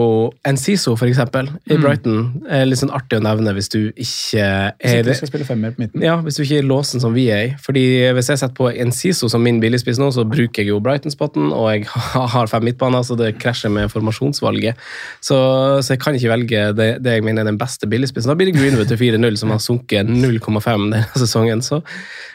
[0.51, 1.85] Enciso, for eksempel, i Mm.
[1.85, 2.16] Brighton.
[2.51, 5.47] Er litt sånn artig å nevne hvis du ikke Hvis er ikke du skal spille
[5.47, 6.03] femmer på midten.
[6.03, 7.55] ja, hvis du ikke er i låsen som vi er i.
[7.62, 7.85] Fordi
[8.19, 11.71] Hvis jeg setter på Enciso som min billigspiss nå, så bruker jeg jo Brighton-spotten, og
[11.71, 11.87] jeg
[12.35, 14.75] har fem midtbaner, så det krasjer med formasjonsvalget.
[15.23, 15.38] Så,
[15.87, 18.29] så jeg kan ikke velge det, det jeg mener er den beste billigspissen.
[18.29, 21.62] Da blir det Greenwood til 4-0, som har sunket 0,5 denne sesongen.
[21.62, 21.79] Så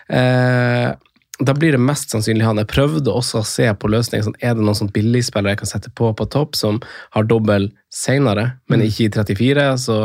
[0.10, 0.95] eh,
[1.40, 2.60] da blir det mest sannsynlig han.
[2.62, 4.24] Jeg prøvde også å se på løsninger.
[4.24, 6.80] Sånn, er det noen sånn billigspillere jeg kan sette på på topp, som
[7.16, 9.66] har dobbel senere, men ikke i 34?
[9.84, 9.98] Så,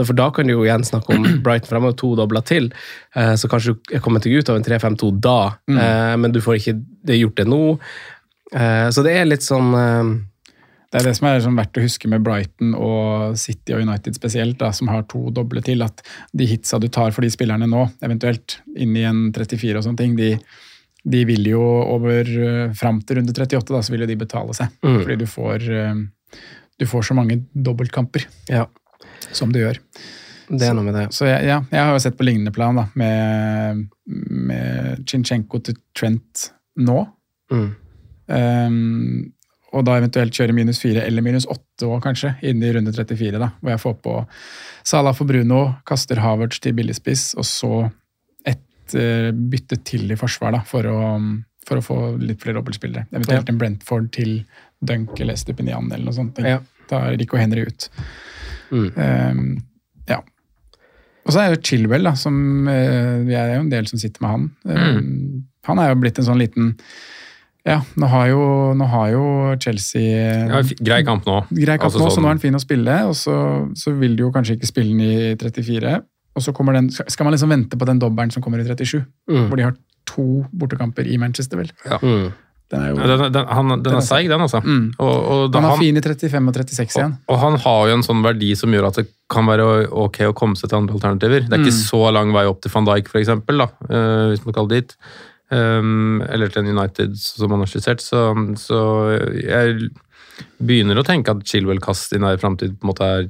[0.00, 2.70] for da kan du jo igjen snakke om Brighton fremover, to dobler til.
[3.12, 5.84] Eh, så kanskje du er kommet deg ut av en 3-5-2 da, mm.
[6.24, 6.78] men du får ikke
[7.10, 7.62] det gjort det nå.
[8.56, 10.08] Eh, så det er litt sånn eh,
[10.90, 14.16] Det er det som er sånn verdt å huske med Brighton og City og United
[14.16, 16.02] spesielt, da, som har to doble til, at
[16.34, 20.00] de hitsa du tar for de spillerne nå, eventuelt inn i en 34 og sånne
[20.00, 20.32] ting, de,
[21.04, 24.56] de vil jo over uh, fram til runde 38, da, så vil jo de betale
[24.56, 24.72] seg.
[24.84, 24.98] Mm.
[25.02, 26.40] Fordi du får, eh,
[26.80, 28.66] du får så mange dobbeltkamper Ja,
[29.32, 29.80] som du gjør.
[30.50, 31.06] det er noe med det.
[31.16, 35.78] Så jeg, ja, jeg har jo sett på lignende plan da, med, med Chinchenko til
[35.96, 37.04] Trent nå.
[37.50, 37.68] Mm.
[38.30, 39.32] Um,
[39.70, 43.38] og da eventuelt kjøre minus fire eller minus åtte òg, kanskje, inn i runde 34.
[43.38, 44.16] da, Hvor jeg får på
[44.86, 47.72] Salah for Bruno, kaster Havertz til billigspiss, og så
[48.98, 50.98] eh, bytte til i forsvar da, for å,
[51.68, 53.06] for å få litt flere dobbeltspillere.
[53.12, 54.40] Eventuelt en Brentford til
[54.80, 56.38] Dunk eller Stupinian eller noe sånt.
[56.44, 56.58] Ja.
[56.90, 57.88] Da er Rico Henry ut.
[58.70, 58.88] Mm.
[58.96, 59.46] Um,
[60.08, 60.20] ja.
[61.26, 64.22] Og så er jo Chilwell, da, som eh, Vi er jo en del som sitter
[64.24, 64.44] med han.
[64.70, 66.70] Ehm, Han er jo blitt en sånn liten
[67.66, 68.40] Ja, nå har jo,
[68.78, 69.24] nå har jo
[69.60, 71.42] Chelsea Ja, grei kamp nå.
[71.50, 73.34] grei kamp Altså nå, så sånn- nå er han fin å spille, og så,
[73.76, 75.98] så vil du jo kanskje ikke spille den i 34.
[76.36, 79.02] Og så kommer den, skal man liksom vente på den dobbelen som kommer i 37,
[79.30, 79.48] Mm.
[79.48, 79.74] hvor de har
[80.06, 81.70] to bortekamper i Manchester, vel.
[82.02, 82.30] Mm.
[82.70, 84.60] Den er jo, Den, den, han, den Den er seig, den, altså.
[84.62, 84.92] Mm.
[85.02, 87.16] Og, og, da han er han, fin i 35 og 36 igjen.
[87.26, 90.20] og, og han har jo en sånn verdi som gjør at det kan være ok
[90.28, 91.48] å komme seg til andre alternativer.
[91.48, 91.82] Det er ikke Mm.
[91.90, 94.80] så lang vei opp til van Dijk, for eksempel, da, eh, hvis man kaller det
[94.86, 94.96] dit.
[95.50, 97.98] Um, eller til en United, som han har skissert.
[98.00, 98.20] Så,
[98.54, 98.78] så
[99.34, 99.90] jeg
[100.62, 103.26] begynner å tenke at Chilwell-kast i nær framtid på en måte er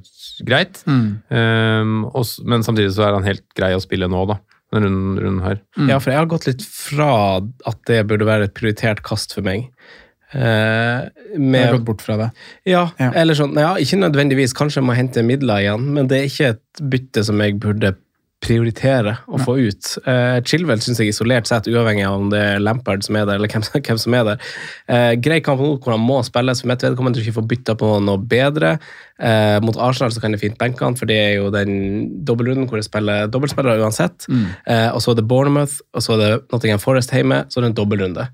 [0.48, 0.82] greit.
[0.86, 1.02] Mm.
[1.30, 4.38] Um, og, men samtidig så er han helt grei å spille nå, da.
[4.72, 5.60] denne runden, runden her.
[5.88, 9.42] Ja, for jeg har gått litt fra at det burde være et prioritert kast for
[9.46, 9.68] meg.
[10.32, 12.28] Eh, Jeg med, har gått bort fra det.
[12.70, 13.10] ja, Ja.
[13.18, 16.50] eller sånn, ja, ikke nødvendigvis, kanskje jeg må hente midler igjen, men det er ikke
[16.54, 17.96] et bytte som jeg burde
[18.40, 19.88] prioritere å få ut.
[20.06, 23.36] Uh, Chilwell syns jeg isolert sett, uavhengig av om det er Lampard som er der,
[23.36, 24.46] eller hvem, hvem som er der.
[24.88, 27.90] uh, grei kamp nå hvor han må spilles, for mitt vedkommende ikke får bytta på
[28.06, 28.78] noe bedre.
[29.20, 31.74] Uh, mot Arsenal så kan det fint benke han, for det er jo den
[32.24, 34.24] dobbeltrunden hvor jeg spiller dobbeltspillere uansett.
[34.64, 37.66] Eh, og så er det Bournemouth, og så er det Nottingham Forest hjemme, så er
[37.66, 38.24] det en dobbeltrunde.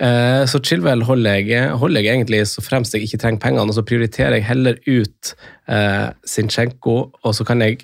[0.00, 3.74] Eh, Så Chilwell holder jeg, holder jeg egentlig så fremst jeg ikke trenger pengene, og
[3.76, 5.34] så prioriterer jeg heller ut
[6.24, 7.82] Sinchenko, og så kan jeg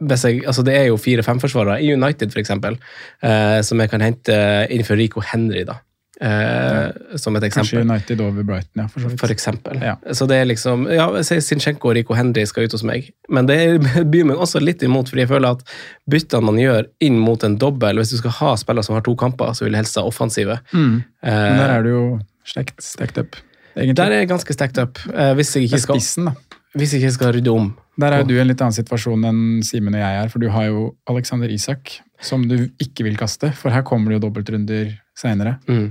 [0.00, 2.78] jeg, altså Det er jo fire-fem forsvarere i United, eksempel,
[3.22, 4.36] eh, som jeg kan hente
[4.70, 5.80] inn for Rico Henry, da.
[6.20, 7.80] Eh, som et eksempel.
[7.80, 7.80] Kanskje.
[7.90, 8.86] United over Brighton, ja.
[8.92, 9.20] For så vidt.
[9.22, 9.78] For eksempel.
[9.80, 9.94] Ja.
[10.12, 13.56] Så det er liksom Ja, Sinchenko og Rico Henry skal ut hos meg, men det
[14.12, 15.64] byr meg også litt imot, fordi jeg føler at
[16.12, 19.14] byttene man gjør inn mot en dobbel Hvis du skal ha spillere som har to
[19.16, 20.58] kamper, så vil jeg helst ha offensive.
[20.74, 21.02] Mm.
[21.24, 22.04] Eh, Men der er du jo
[22.44, 23.36] stekt, stekt up,
[23.76, 23.96] egentlig.
[23.96, 26.34] der er jeg ganske stekt up, eh, hvis jeg ikke skal,
[26.76, 27.72] hvis jeg ikke skal rydde om.
[28.00, 30.42] Der er jo du i en litt annen situasjon enn Simen og jeg er, for
[30.42, 34.28] du har jo Alexander Isak, som du ikke vil kaste, for her kommer det jo
[34.28, 35.58] dobbeltrunder seinere.
[35.68, 35.90] Mm.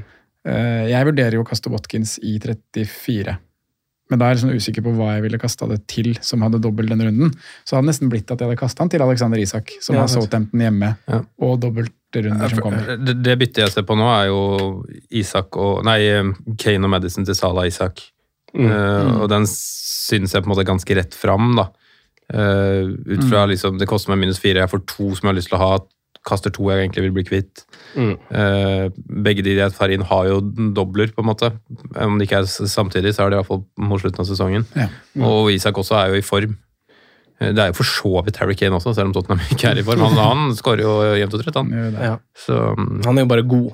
[0.89, 3.36] Jeg vurderer jo å kaste Watkins i 34.
[4.10, 6.58] Men da er jeg sånn usikker på hva jeg ville kasta det til som hadde
[6.63, 7.34] dobbel den runden.
[7.62, 10.02] Så det hadde nesten blitt at jeg hadde kasta han til Alexander Isak, som Ja,
[10.02, 10.10] har.
[10.10, 11.19] Southampton hjemme, Ja.
[11.45, 12.98] og dobbeltrunder som kommer.
[12.98, 14.39] Det, det byttet jeg ser på nå, er jo
[15.12, 16.00] Isak og Nei,
[16.58, 18.02] Kane og Madison til Salah Isak.
[18.56, 18.65] Mm.
[18.65, 21.67] Eh, og den syns jeg på en måte er ganske rett fram, da.
[22.30, 25.38] Eh, ut fra liksom Det koster meg minus fire, jeg får to som jeg har
[25.39, 25.72] lyst til å ha.
[26.28, 27.62] Kaster to jeg egentlig vil bli kvitt.
[27.96, 28.12] Mm.
[28.30, 28.89] Uh,
[29.24, 30.42] begge de jeg tar inn, har jo
[30.76, 31.50] dobler, på en måte.
[31.96, 34.65] Om det ikke er samtidig, så er det iallfall mot slutten av sesongen.
[34.76, 34.89] Ja.
[35.26, 36.58] Og Isak også er jo i form.
[37.39, 39.80] Eh, Det er jo for så vidt Harry Kane også, selv om Tottenham ikke er
[39.80, 40.04] i form.
[40.06, 41.72] Han, han skårer jo jevnt og trutt, han.
[41.96, 42.18] Ja.
[42.36, 43.72] Så mm, Han er jo bare god.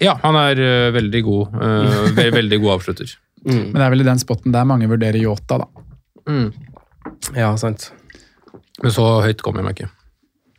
[0.00, 0.62] ja, han er
[0.94, 1.58] veldig god.
[1.60, 3.10] eh, veldig god avslutter.
[3.44, 3.72] Mm.
[3.72, 5.66] Men det er vel i den spotten der mange vurderer Yota, da.
[7.36, 7.90] Ja, sant.
[8.82, 9.90] Men så høyt kom jeg meg ikke.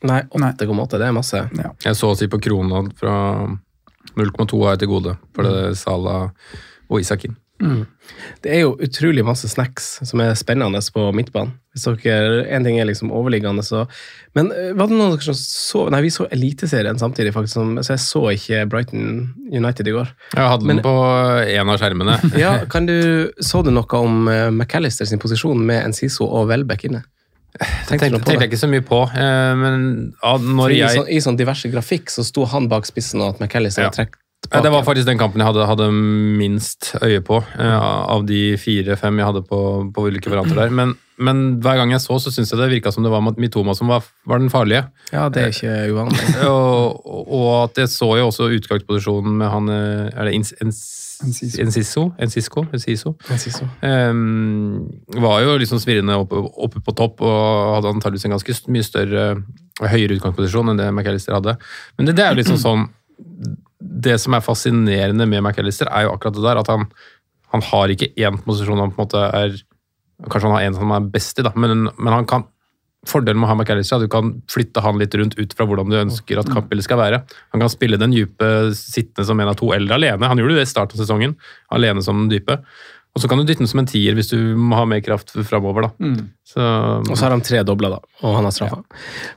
[0.06, 0.52] Nei, Nei.
[0.54, 1.42] 8,8, det er masse.
[1.86, 3.16] Jeg så å si på krona fra
[4.16, 6.30] 0,2 har jeg til gode, for det er Salah
[6.90, 7.36] og Isakin.
[7.60, 11.54] Det er jo utrolig masse snacks som er spennende på midtbanen.
[11.76, 13.86] Hvis dere, En ting er liksom overliggende, så
[14.36, 17.56] Men eh, var det noen av dere som så Nei, vi så Eliteserien samtidig, faktisk,
[17.84, 20.12] så jeg så ikke Brighton United i går.
[20.36, 20.96] Jeg hadde Men- den på
[21.48, 22.20] en av skjermene.
[22.44, 26.86] Ja, kan du, Så du noe om eh, McAllister sin posisjon med Enciso og Welbeck
[26.86, 27.04] inne?
[27.88, 29.84] Tenkte, Tenkte tenkte jeg ikke så mye på, eh, men
[30.20, 33.36] ja, når I, jeg sånn, I sånn diverse grafikk så sto han bak spissen, og
[33.36, 33.92] at McAllister Ja.
[33.96, 34.08] Ja,
[34.52, 39.20] Det var faktisk den kampen jeg hadde, hadde minst øye på, eh, av de fire-fem
[39.20, 39.60] jeg hadde på,
[39.96, 40.74] på ulike varianter der.
[40.76, 43.76] Men, men hver gang jeg så, så syntes jeg det virka som det var Mitoma
[43.78, 44.86] som var, var den farlige.
[45.12, 46.28] Ja, det er ikke uvanlig.
[46.52, 50.38] og, og at jeg så jo også utgangsposisjonen med han eh, Er det?
[51.16, 52.10] Enciso?
[52.20, 52.64] Enciso?
[52.74, 53.70] Enciso.
[53.82, 54.84] Ehm,
[55.16, 59.24] var jo liksom svirrende oppe, oppe på topp og hadde antakeligvis en ganske mye større
[59.80, 61.56] høyere utgangsposisjon enn det McAllister hadde.
[61.96, 62.86] Men det, det er jo liksom sånn
[63.80, 66.88] Det som er fascinerende med McAllister, er jo akkurat det der at han,
[67.54, 69.64] han har ikke én posisjon han på en måte er
[70.32, 72.46] Kanskje han har en som han er best i, da, men, men han kan
[73.06, 75.68] Fordelen med å ha McAllister er at du kan flytte han litt rundt ut fra
[75.70, 77.20] hvordan du ønsker at kampbildet skal være.
[77.54, 80.30] Han kan spille den dype sittende som en av to, eller alene.
[80.32, 81.36] Han gjorde det i starten av sesongen,
[81.76, 82.58] alene som den dype.
[83.16, 85.30] Og så kan du dytte den som en tier hvis du må ha mer kraft
[85.48, 86.10] framover, da.
[86.44, 88.82] Så, Og så har han tre dobler, da, og han har straffa.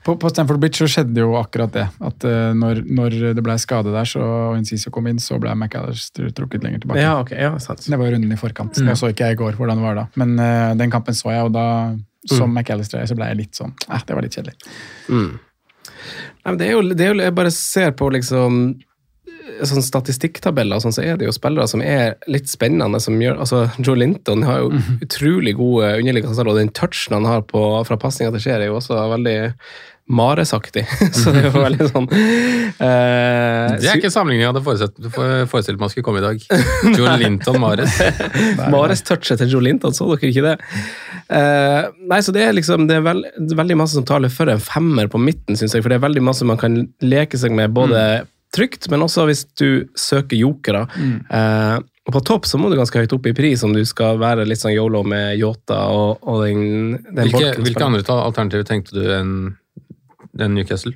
[0.03, 1.85] På, på Stamford Bridge så skjedde jo akkurat det.
[2.03, 4.19] At uh, når, når det ble skade der, så,
[4.51, 7.05] og Enciso kom inn, så ble McAllister trukket lenger tilbake.
[7.05, 7.87] Ja, ok, ja, sant.
[7.87, 8.83] Det var runden i forkant.
[8.83, 10.07] Nå så ikke jeg i går hvordan det var da.
[10.19, 11.69] Men uh, den kampen så jeg, og da,
[12.35, 14.59] som McAllister, så ble jeg litt sånn eh, Det var litt kjedelig.
[15.07, 15.39] Mm.
[15.39, 18.61] Nei, men det er jo, det er jo Jeg bare ser på liksom
[19.67, 23.01] sånn statistikktabeller, sånn, så er det jo spillere som er litt spennende.
[23.03, 27.43] som gjør, altså Joe Linton har jo utrolig gode underliggende og den touchen han har
[27.49, 29.39] på, fra pasninga til skjer, er jo også veldig
[30.09, 30.87] Maresaktig.
[31.13, 35.43] så det er jo veldig sånn eh, det er ikke sammenligningen jeg hadde forestilt, for-
[35.53, 36.47] forestilt meg skulle komme i dag.
[36.97, 37.99] Joe Linton Mares.
[38.73, 40.55] Mares-touchet til Joe Linton, så dere ikke det?
[41.29, 43.29] Eh, nei, så det er liksom det er, veld,
[43.61, 45.85] veldig masse som taler for en femmer på midten, syns jeg.
[45.85, 48.01] For det er veldig masse man kan leke seg med, både
[48.55, 50.87] trygt, men også hvis du søker jokere.
[50.99, 54.17] Eh, og på topp så må du ganske høyt opp i pris om du skal
[54.21, 58.97] være litt sånn yolo med Yota og, og den, den Hvilke, hvilke andre alternativer tenkte
[58.97, 59.35] du enn
[60.39, 60.95] en Newcastle?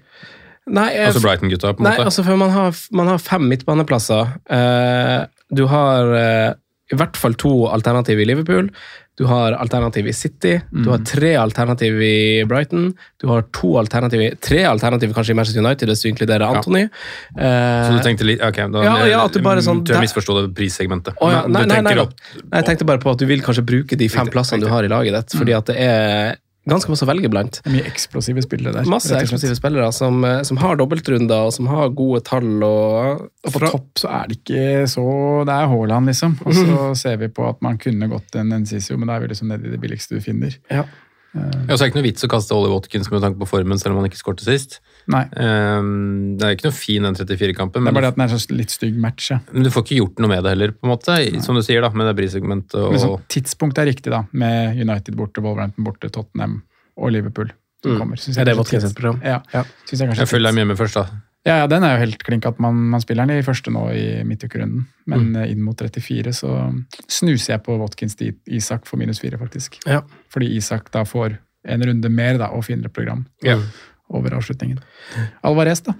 [0.71, 2.09] Nei, Altså Brighton-gutta, på en Nei, måte?
[2.09, 4.37] altså for man har, man har fem midtbaneplasser.
[4.47, 5.19] Eh,
[5.53, 6.53] du har eh,
[6.92, 8.68] i hvert fall to alternativ i Liverpool.
[9.20, 10.55] Du har alternativ i City.
[10.72, 12.94] Du har tre alternativ i Brighton.
[13.20, 16.87] Du har to alternativ tre alternativ kanskje i Manchester United hvis du inkluderer Anthony.
[17.37, 20.00] Eh, Så du tenkte litt Ok, da Ja, ja, at du bare sånn- du jeg
[20.00, 21.14] misforsto det prissegmentet.
[21.20, 21.42] Å, ja.
[21.46, 22.07] Nei, nei, nei, nei.
[22.57, 24.83] Jeg tenkte bare på at du vil kanskje bruke de fem Riktig, plassene du har
[24.85, 26.37] i laget ditt, fordi at det er
[26.68, 27.61] ganske masse å velge blant.
[27.66, 28.88] Mye eksplosive spillere der.
[28.90, 32.62] Masse eksklusive spillere som, eh, som har dobbeltrunder, og som har gode tall.
[32.62, 35.07] Og, Og på topp så er det ikke så
[35.46, 36.37] Det er Haaland, liksom.
[36.46, 39.33] Og så ser vi på at man kunne gått en Encicio, men da er vi
[39.35, 40.55] liksom nede i det billigste du finner.
[40.70, 40.85] Ja.
[41.35, 43.79] Ja, så er det ikke noe vits å kaste Ollie Watkins med tanke på formen,
[43.81, 44.81] selv om han ikke skåret sist.
[45.09, 45.23] Nei.
[45.33, 48.35] Um, det er ikke noe fin den 34-kampen, Det er bare det at den er
[48.35, 49.31] så litt stygg match.
[49.33, 49.38] Ja.
[49.53, 51.16] men du får ikke gjort noe med det heller, på en måte,
[51.47, 52.77] som du sier, da, med det prissegmentet.
[52.83, 56.61] Og, Men sånn, tidspunktet er riktig, da, med United borte, Wolverhampton borte, Tottenham
[57.01, 57.51] og Liverpool.
[57.83, 57.99] Som Mm.
[57.99, 58.16] kommer.
[58.21, 59.21] Synes Er det Watkins program?
[59.25, 59.40] Ja.
[59.53, 59.64] Ja.
[59.88, 61.07] Synes jeg, jeg følger dem med først, da.
[61.42, 63.88] Ja, ja, den er jo helt klink at man, man spiller den i første nå
[63.90, 64.85] i midtukerunden.
[65.11, 65.40] Men mm.
[65.50, 66.52] inn mot 34 så
[67.11, 69.81] snuser jeg på Watkins til Isak for minus 4, faktisk.
[69.88, 70.05] Ja.
[70.31, 71.35] Fordi Isak da får
[71.66, 73.59] en runde mer da, og finere program Ja.
[74.11, 74.78] over avslutningen.
[75.42, 75.96] Alvarez, da?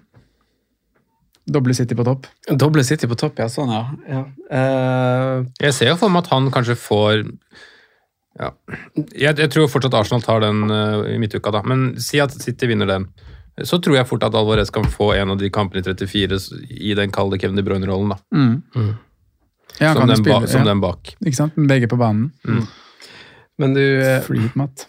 [1.51, 2.27] Doble City på topp.
[2.47, 3.51] Doble City på topp, ja.
[3.51, 3.83] Sånn, ja.
[4.07, 4.23] ja.
[4.47, 5.51] Uh...
[5.59, 7.25] Jeg ser jo for meg at han kanskje får
[8.39, 8.53] ja.
[9.13, 11.65] jeg, jeg tror fortsatt Arsenal tar den uh, i midtuka, da.
[11.67, 13.11] Men si at City vinner den.
[13.61, 16.39] Så tror jeg fort at Alvarez kan få en av de kampene i 34
[16.71, 18.15] i den kalde Kevin De Bruyne-rollen.
[18.15, 18.19] da.
[18.33, 18.95] Mm.
[19.79, 20.69] Ja, som, den spille, ba, som ja.
[20.69, 21.13] den bak.
[21.21, 21.59] Ikke sant?
[21.69, 22.33] Begge på banen.
[23.63, 24.27] Men du eh.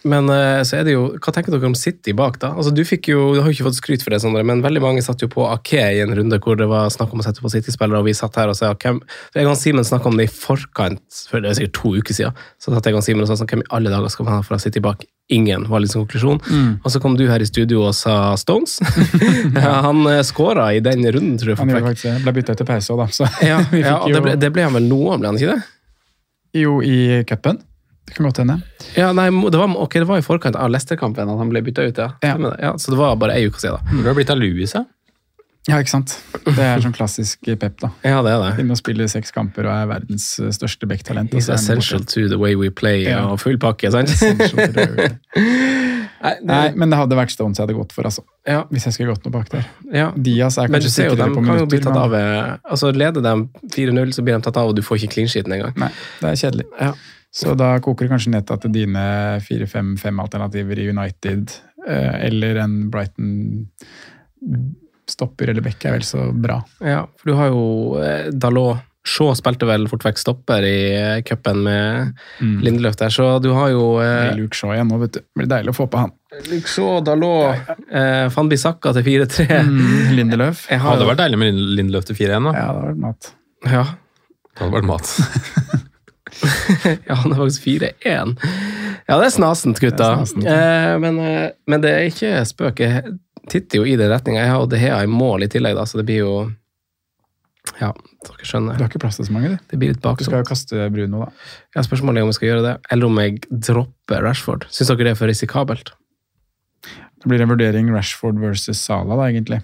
[0.02, 2.52] Men eh, så er det jo, hva tenker dere om City bak, da?
[2.58, 4.82] Altså, Du fikk jo, du har jo ikke fått skryt for det, Sondre, men veldig
[4.84, 7.44] mange satt jo på Ake i en runde hvor det var snakk om å sette
[7.44, 9.00] på City-spillere, og vi satt her og sa hvem
[9.36, 12.44] Jeg og Simen snakka om det i forkant, for det er sikkert to uker siden.
[12.62, 14.46] Så satt jeg og Simen og sa sånn, hvem i alle dager skal man ha
[14.46, 15.06] fra City bak?
[15.32, 16.40] Ingen, var liksom konklusjonen.
[16.50, 16.72] Mm.
[16.84, 18.76] Og så kom du her i studio og sa Stones.
[19.86, 21.60] han uh, skåra i den runden, tror jeg.
[21.62, 22.16] Han gjorde faktisk det.
[22.26, 23.06] Ble bytta ut til pause òg, da.
[23.08, 25.62] Så Ja, ja, det ble, det ble han vel nå, ble han ikke det?
[26.60, 27.62] Jo, i cupen.
[28.06, 28.58] Det kan godt hende.
[28.98, 31.86] Ja, nei, det var, okay, det var i forkant av Leicester-kampen at han ble bytta
[31.88, 32.10] ut, ja.
[32.22, 32.34] Ja.
[32.60, 32.74] Ja.
[32.78, 34.02] Så det var bare ei uke siden, da.
[34.02, 34.84] Du har blitt av Louis, ja?
[35.64, 36.12] Ja, ikke sant.
[36.44, 37.88] Det er sånn klassisk Pep, da.
[38.04, 38.50] Ja, det er det.
[38.60, 41.32] Inne og spiller seks kamper og er verdens eh, største backtalent.
[41.32, 43.22] han essential to the way we play Ja.
[43.32, 44.12] og full pakke, sant?
[46.24, 48.22] Nei, Nei, men det hadde vært Stones jeg hadde gått for, altså.
[48.48, 49.66] ja, Hvis jeg skulle gått noe bak der.
[49.92, 50.06] ja.
[50.16, 51.84] Diaz er kanskje de sikrere på kan jo bli minutter.
[51.84, 53.34] tatt men- av eh, Altså, Leder de
[53.74, 55.74] 4-0, så blir de tatt av, og du får ikke clean sheeten engang.
[55.80, 55.90] Nei,
[56.22, 56.66] det er kjedelig.
[56.80, 56.92] Ja.
[57.34, 59.04] Så da koker det kanskje ned til at dine
[59.42, 61.50] 4-5-5-alternativer i United
[61.88, 63.66] eh, eller en Brighton
[65.10, 66.60] stopper eller back er vel så bra.
[66.80, 67.64] Ja, for du har jo
[68.00, 68.84] eh, Dalot.
[69.04, 72.14] Shaw spilte vel fort vekk stopper i eh, cupen med
[72.64, 75.20] Lindeløf der, så du har jo eh, Luke Shaw igjen nå, vet du.
[75.20, 76.14] Det blir deilig å få på han.
[76.48, 79.44] Luke Shaw, Dalot, eh, Van Bissaka til 4-3.
[79.68, 80.64] Mm, Lindeløf.
[80.72, 82.54] Hadde jo- vært deilig med Lindeløf til 4-1, da.
[82.56, 83.28] Ja, det hadde vært mat.
[83.74, 83.84] Ja,
[84.54, 85.12] Det hadde vært mat.
[87.08, 88.34] Ja, han er faktisk 4-1.
[89.08, 89.96] Ja, det er snasent, gutta.
[89.96, 92.80] Det er snasent, eh, men, eh, men det er ikke spøk.
[92.84, 93.16] Jeg
[93.52, 94.44] titter jo i den retninga.
[94.44, 96.36] Jeg har De Hea i mål i tillegg, da, så det blir jo
[97.80, 97.92] Ja,
[98.26, 99.58] dere Du har ikke plass til så mange, du.
[99.70, 100.48] Det blir litt Du skal jo baksomt.
[100.50, 101.30] kaste Bruno, da.
[101.76, 104.66] Ja, spørsmålet er om jeg skal gjøre det, eller om jeg dropper Rashford.
[104.70, 105.92] Syns dere det er for risikabelt?
[106.84, 109.62] Det blir en vurdering Rashford versus Sala, da, egentlig.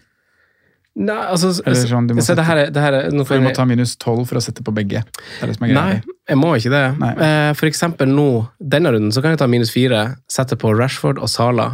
[1.00, 3.44] Nei, altså Eller sånn, du må se, det her er, det her er, For du
[3.46, 5.00] må ta minus 12 for å sette på begge.
[5.40, 6.82] Det det Nei, jeg må ikke det.
[7.24, 8.26] Eh, For eksempel nå,
[8.60, 11.70] denne runden, så kan jeg ta minus fire, sette på Rashford og Sala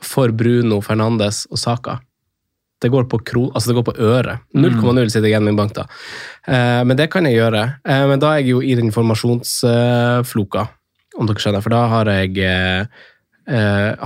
[0.00, 1.98] for Bruno, Fernandes og Saka.
[2.80, 4.40] Det går på kro, altså det går på øret.
[4.56, 5.84] 0,0 sitter igjen min bank, da.
[6.48, 7.66] Eh, Men det kan jeg gjøre.
[7.84, 10.68] Eh, Men da er jeg jo i den informasjonsfloka,
[11.18, 11.60] om dere skjønner.
[11.60, 12.86] For da har jeg eh,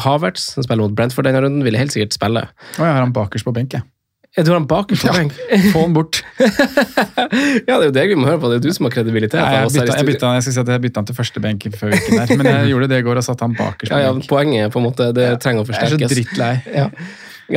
[0.03, 2.49] Havertz, som spiller mot Brentford denne runden, vil jeg helt sikkert spille.
[2.79, 3.87] Og jeg har han bakerst på benk, jeg.
[4.35, 5.15] Jeg tror han bakerst på Ja.
[5.21, 5.35] benk.
[5.73, 6.19] Få han bort.
[7.69, 8.49] Ja, det er jo deg vi må høre på.
[8.51, 9.39] Det er du som har kredibilitet.
[9.39, 11.67] Nei, jeg, bytta, jeg, bytta, jeg skal si at jeg bytta han til første benk
[11.79, 14.03] før uken der, men jeg gjorde det i går og satte han bakerst Ja, på
[14.05, 14.29] ja, benk.
[14.31, 15.99] poenget på en måte, det trenger å forsterkes.
[15.99, 16.53] Jeg er så drittlei.
[16.81, 16.87] Ja.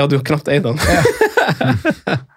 [0.02, 0.78] ja, du har knapt eid han.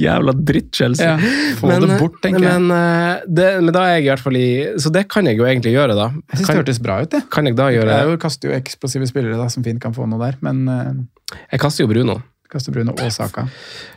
[0.00, 1.06] Jævla dritt, Chelsea.
[1.12, 1.18] Ja,
[1.60, 2.62] få det bort, tenker jeg.
[2.62, 4.46] men, eh, det, men da er jeg i hvert fall i
[4.82, 6.08] Så det kan jeg jo egentlig gjøre, da.
[6.32, 7.20] Jeg synes det hørtes bra ut, det.
[7.30, 7.98] kan jeg da gjøre det?
[8.14, 11.60] Jeg kaster jo eksplosive spillere da, som fint kan få noe der, men uh, Jeg
[11.62, 12.18] kaster jo Bruno.
[12.50, 13.46] Kaster Bruno og Saka.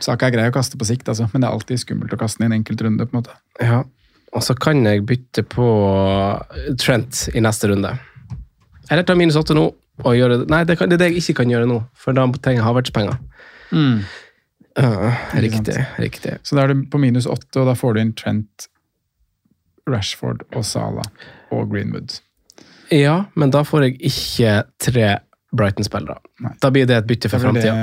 [0.02, 2.40] Saka er grei å kaste på sikt, altså, men det er alltid skummelt å kaste
[2.40, 3.06] den i en enkelt runde.
[3.06, 3.36] på en måte.
[3.60, 3.82] Ja.
[4.34, 5.68] Og så kan jeg bytte på
[6.82, 7.94] Trent i neste runde.
[8.90, 9.68] Eller ta minus åtte nå
[10.02, 12.16] og gjøre det Nei, det, kan, det er det jeg ikke kan gjøre nå, for
[12.16, 13.18] da trenger jeg Havertz-penger.
[14.74, 15.76] Ja, riktig.
[16.02, 16.38] riktig.
[16.42, 18.68] Så da er du på minus åtte, og da får du inn Trent,
[19.86, 21.04] Rashford og Sala
[21.54, 22.18] og Greenwood.
[22.92, 25.08] Ja, men da får jeg ikke tre
[25.54, 26.16] Brighton-spillere.
[26.62, 27.74] Da blir det et bytte for Da framtida.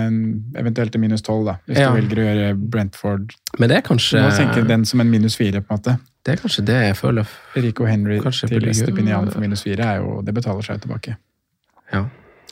[0.60, 1.90] eventuelt en minus tolv, da, hvis Ja.
[1.92, 5.10] du velger å gjøre Brentford Men det er kanskje Du må tenke den som en
[5.12, 6.00] minus fire, på en måte.
[6.24, 7.28] Det er kanskje det jeg føler.
[7.56, 11.16] Rico Henry Kanskje til Estepinian for minus fire er jo Det betaler seg tilbake.
[11.94, 12.06] Ja.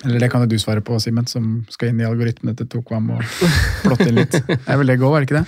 [0.06, 3.10] Eller det kan jo du svare på, Simen, som skal inn i algoritmene til Tokvam
[3.18, 3.22] og
[3.84, 4.32] plotte inn litt.
[4.48, 5.48] Det er vel det gå, er det ikke det?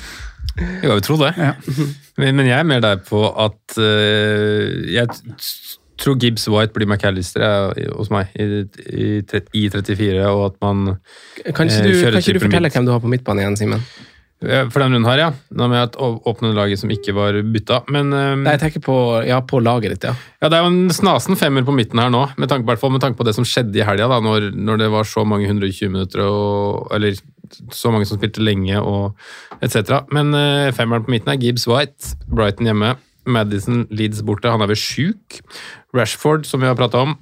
[0.84, 1.30] Jeg vil tro det.
[1.38, 1.54] Ja.
[2.18, 5.08] Men, men jeg er mer der på at eh, Jeg
[6.04, 9.10] tror Gibbs White blir McAllister hos meg i, i,
[9.62, 10.98] i 34, og at man
[11.54, 12.78] Kan ikke eh, du, kjører kan ikke du fortelle mitt.
[12.80, 13.84] hvem du har på midtbane igjen, Simen?
[14.42, 15.28] Eh, For den runden her, ja.
[15.54, 17.84] Da med at å- åpne laget som ikke var bytta.
[17.94, 18.96] Men eh, Nei, jeg tenker på,
[19.28, 20.16] ja, på laget ditt, ja.
[20.42, 23.04] ja, det er jo en snasen femmer på midten her nå, med tanke, på- med
[23.06, 26.26] tanke på det som skjedde i helga, når, når det var så mange 120 minutter,
[26.26, 27.14] og, eller
[27.76, 29.14] så mange som spilte lenge, og
[29.62, 30.02] etc.
[30.10, 32.96] Men eh, femmeren på midten er Gibbs White, Brighton hjemme.
[33.26, 35.40] Madison Leeds borte, han er vel sjuk.
[35.96, 37.18] Rashford, som vi har prata om.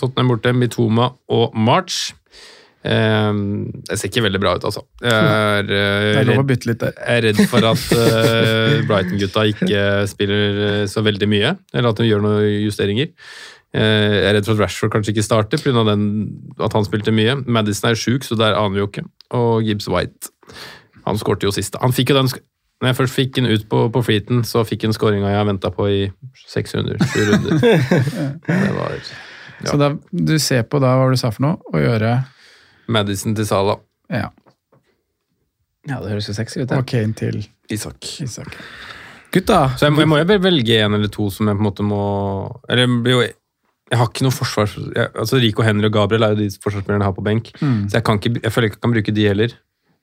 [0.00, 2.12] Tottenham borte, Mitoma og March.
[2.82, 3.32] Eh,
[3.86, 4.82] det ser ikke veldig bra ut, altså.
[5.04, 6.38] Jeg er, eh, redd-
[7.06, 12.08] er redd for at eh, Brighton-gutta ikke spiller eh, så veldig mye, eller at de
[12.08, 13.12] gjør noen justeringer.
[13.72, 13.80] Eh,
[14.18, 15.84] jeg er redd for at Rashford kanskje ikke starter pga.
[16.66, 17.38] at han spilte mye.
[17.46, 19.04] Madison er sjuk, så der aner vi jo ikke.
[19.38, 20.32] Og Gibbs White
[21.06, 21.74] han skårte jo sist.
[21.80, 22.28] Han fikk jo den
[22.82, 25.46] når jeg først fikk den ut på, på fleeten, så fikk den skåringa jeg har
[25.46, 26.00] venta på i
[26.50, 27.60] 600 7 runder.
[28.48, 28.96] Det var
[29.62, 32.16] Så da, du ser på da hva du sa for noe, å gjøre
[32.90, 33.78] Madison til Sala.
[34.10, 34.32] ja,
[35.86, 36.72] Ja, det høres jo sexy ut.
[36.74, 36.82] og.
[36.86, 38.02] Kane til Isak.
[38.22, 38.58] Isak.
[39.32, 41.84] Gutta, Så jeg, jeg må jo velge en eller to som jeg på en måte
[41.86, 42.02] må
[42.68, 43.22] Eller blir jo
[43.92, 44.74] jeg har ikke noe forsvars...
[44.96, 47.50] jeg, altså Rico Henry og Gabriel er jo de forsvarsspillerne jeg har på benk.
[47.60, 47.90] Mm.
[47.90, 49.56] Så jeg, kan ikke, jeg føler ikke jeg kan bruke de heller.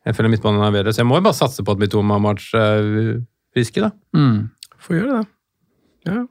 [0.09, 2.23] Jeg føler midtbanen er bedre, så jeg må jo bare satse på at Mitoma og
[2.25, 3.19] March er
[3.53, 3.91] friske, da.
[4.17, 4.49] Mm.
[4.81, 5.27] får gjøre det.
[6.09, 6.23] Ja.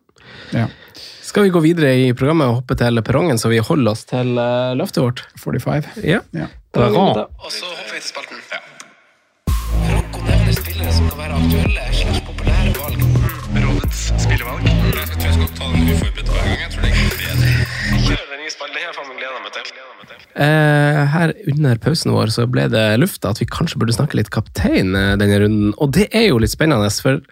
[0.57, 0.65] Ja.
[1.23, 4.33] Skal vi gå videre i programmet og hoppe til perrongen, så vi holder oss til
[4.35, 5.23] eh, løftet vårt?
[5.39, 5.93] 45.
[6.03, 6.25] Ja.
[6.35, 6.49] Ja.
[6.75, 7.23] Perron.
[7.23, 8.43] Og så hopper vi til spalten.
[9.87, 13.07] Franco nevner spillere som kan være aktuelle slash populære valg.
[13.63, 14.67] Rådets spillevalg.
[14.67, 16.61] Jeg tror jeg skal ta den uforberedt hver gang.
[16.67, 17.55] Jeg tror det er bedre.
[18.09, 18.75] Kjør den nye spillet.
[18.75, 19.98] Det har jeg faen meg gleda meg til.
[20.35, 24.31] Eh, her under pausen vår så ble det lufta at vi kanskje burde snakke litt
[24.35, 25.73] kaptein eh, denne runden.
[25.81, 27.23] Og det er jo litt spennende, for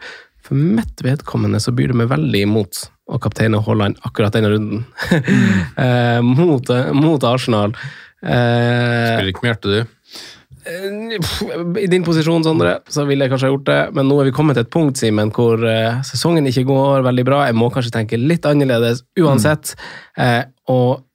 [0.46, 4.84] for mitt vedkommende så byr det meg veldig imot å kapteine Haaland akkurat denne runden.
[5.82, 7.74] eh, mot, mot Arsenal.
[8.22, 10.22] Spiller ikke med hjertet, du.
[11.82, 14.36] I din posisjon, Sondre, så ville jeg kanskje ha gjort det, men nå er vi
[14.38, 15.66] kommet til et punkt, Simen, hvor
[16.06, 17.42] sesongen ikke går veldig bra.
[17.50, 19.74] Jeg må kanskje tenke litt annerledes uansett.
[20.14, 21.05] Eh, og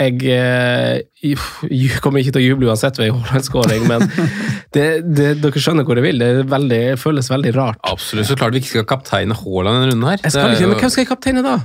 [0.00, 4.06] jeg eh, kommer ikke til å juble uansett ved en Haaland-skåring, men
[4.76, 6.22] det, det, dere skjønner hvor jeg vil.
[6.22, 7.80] Det er veldig, føles veldig rart.
[7.90, 8.30] Absolutt.
[8.30, 10.22] Så klart vi ikke skal kapteine Haaland denne runden her.
[10.24, 11.58] Jeg skal ikke, men Hvem skal jeg kapteine da?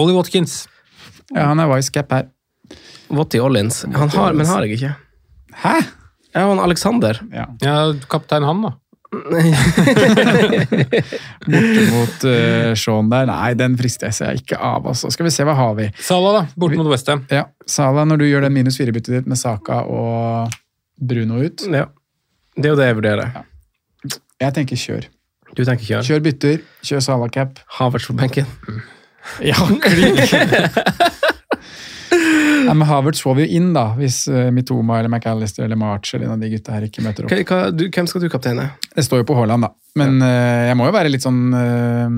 [0.00, 0.62] Ollie Watkins.
[1.34, 2.30] ja, han er wise cap her.
[3.12, 3.82] Watty Ollins.
[3.84, 4.94] Han har, men har jeg ikke.
[5.62, 5.74] Hæ?
[6.32, 7.20] Ja, han Alexander.
[7.32, 7.50] Ja.
[7.60, 7.76] Ja,
[8.08, 8.72] kaptein han, da.
[11.52, 13.26] Borte mot uh, Sean der.
[13.28, 14.86] Nei, den frister jeg ikke av.
[14.88, 15.10] Altså.
[15.12, 15.86] Skal vi se, hva har vi?
[16.00, 16.42] Sala, da.
[16.56, 17.20] Borte mot Westham.
[17.32, 20.52] Ja, Sala, når du gjør den minus fire-byttet ditt med Saka og
[21.02, 21.86] Bruno ut Ja.
[22.56, 23.26] Det er jo det jeg vurderer.
[24.42, 25.02] Jeg tenker kjør.
[25.56, 26.02] Du tenker kjør?
[26.08, 27.50] Kjør bytter, kjør Sala-cap.
[27.78, 28.46] Havertz på benken.
[29.44, 30.18] Ja, klink!
[32.62, 36.14] Nei, men Havertz får vi jo inn, da, hvis uh, Mitoma eller McAllister eller March
[36.14, 37.34] eller en av de gutta her ikke møter opp.
[37.48, 38.68] Hva, du, hvem skal du kapteine?
[38.92, 39.72] Det står jo på Haaland, da.
[40.00, 42.14] Men eh, jeg må jo være litt sånn eh,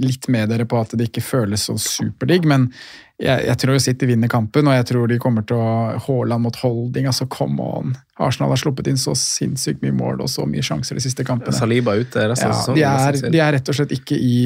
[0.00, 2.46] litt med dere på at det ikke føles så superdigg.
[2.48, 2.70] Men
[3.18, 5.70] jeg, jeg tror City vinner kampen, og jeg tror de kommer til å
[6.04, 7.06] Haaland mot holding.
[7.10, 7.96] altså come on.
[8.22, 11.54] Arsenal har sluppet inn så sinnssykt mye mål og så mye sjanser de siste kampene.
[11.56, 14.38] Saliba ute resten Ja, de, er, de er rett og slett ikke i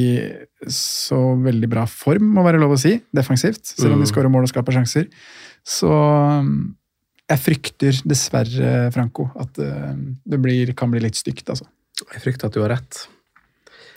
[0.72, 3.64] så veldig bra form, må være lov å si, defensivt.
[3.74, 4.12] Selv om de Mm.
[4.14, 5.08] skårer mål og skaper sjanser.
[5.64, 6.74] Så um,
[7.28, 9.92] jeg frykter dessverre, Franco, at uh,
[10.24, 11.48] det blir, kan bli litt stygt.
[11.52, 11.68] altså.
[12.12, 13.04] Jeg frykter at du har rett.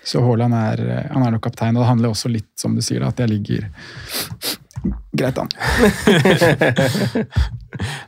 [0.05, 2.83] Så Haaland er, uh, han er nok kaptein, og det handler også litt, som du
[2.85, 3.67] sier, at jeg ligger
[5.17, 5.49] greit an.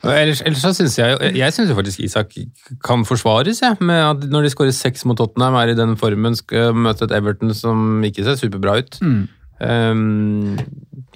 [0.07, 2.35] Ellers, ellers så synes jeg Jeg synes jo faktisk Isak
[2.85, 3.75] kan forsvares, jeg.
[3.83, 7.15] Med at når de skårer seks mot Tottenham, er i den formen, skal møte et
[7.17, 8.99] Everton som ikke ser superbra ut.
[9.01, 9.27] Mm.
[9.59, 10.57] Um,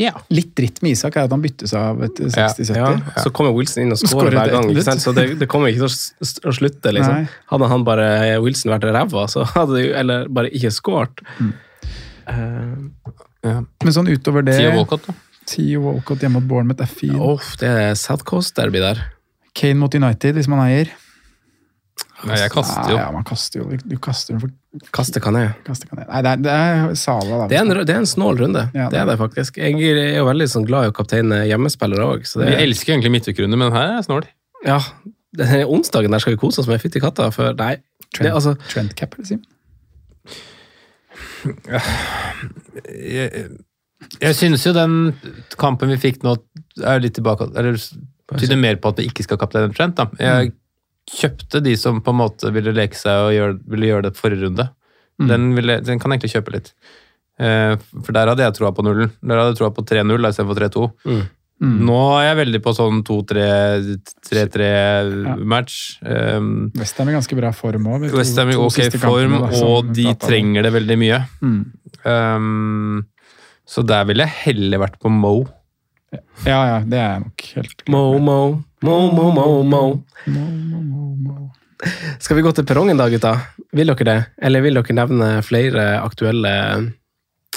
[0.02, 0.14] ja.
[0.34, 2.78] Litt dritt med Isak er at han byttes av etter 60-70.
[2.80, 4.70] Ja, så kommer Wilson inn og skårer hver gang.
[4.74, 5.04] ikke sant?
[5.04, 6.94] Så det, det kommer ikke til å, slutte.
[6.96, 7.28] liksom.
[7.52, 8.08] Hadde han bare
[8.44, 11.22] Wilson vært ræva, så hadde de, eller bare ikke scoret.
[11.38, 11.52] Mm.
[12.32, 13.14] Uh,
[13.46, 13.60] ja.
[13.84, 15.18] Men sånn utover det Tio Walcott, da.
[15.50, 17.16] Theo Walcott hjemme mot Bournemouth er fin.
[17.18, 19.02] Uff, det er South Coast-derby der.
[19.58, 20.92] Kane mot United, hvis man eier.
[22.22, 22.96] Nei, jeg kaster jo.
[22.98, 23.78] Nei, ja, man kaster jo.
[23.82, 24.58] Du kaster den for
[24.96, 25.50] Kaste kan jeg.
[25.68, 26.08] kaster kan jeg.
[26.08, 27.48] Nei, det er, det er Sala, da.
[27.52, 28.62] Det er en, det er en snål runde.
[28.78, 29.58] Ja, det er det faktisk.
[29.60, 32.24] Jeg er jo veldig sånn glad i å kapteine hjemmespillere òg.
[32.30, 34.30] Vi elsker egentlig midtukerunder, men her er snål.
[34.68, 34.78] Ja,
[35.36, 37.28] denne onsdagen der skal vi kose oss med fytti katta.
[37.36, 39.44] For nei, det, Trent, altså, Trent Cap, eller Simen?
[43.02, 43.46] Jeg,
[44.22, 44.96] jeg synes jo den
[45.60, 46.36] kampen vi fikk nå,
[46.86, 47.76] er litt tilbake Eller
[48.40, 49.98] tyder mer på at vi ikke skal kapteine Trent.
[50.00, 50.08] da.
[50.22, 50.54] Jeg
[51.10, 54.44] kjøpte de som på en måte ville leke seg og gjøre, ville gjøre det forrige
[54.46, 54.66] runde.
[55.22, 55.28] Mm.
[55.30, 56.70] Den, ville, den kan jeg egentlig kjøpe litt.
[57.42, 57.74] Eh,
[58.06, 59.10] for der hadde jeg troa på nullen.
[59.22, 60.82] Der hadde jeg troa på 3-0 da, istedenfor 3-2.
[61.62, 61.78] Mm.
[61.86, 65.76] Nå er jeg veldig på sånn 2-3-3-3-match.
[66.02, 68.02] Um, Westham er ganske bra form òg.
[68.18, 71.20] Westham i ok form, og de trenger det veldig mye.
[71.46, 71.62] Mm.
[72.02, 73.06] Um,
[73.70, 75.46] så der ville jeg heller vært på Mo.
[76.44, 79.66] Ja, ja, det er jeg nok helt Mo, mo, mo, mo, mo, mo.
[79.70, 79.80] Mo,
[80.26, 80.91] mo, mo, mo.
[82.22, 83.34] Skal vi gå til perrongen da, gutta?
[83.74, 84.18] Vil dere det?
[84.46, 86.52] Eller vil dere nevne flere aktuelle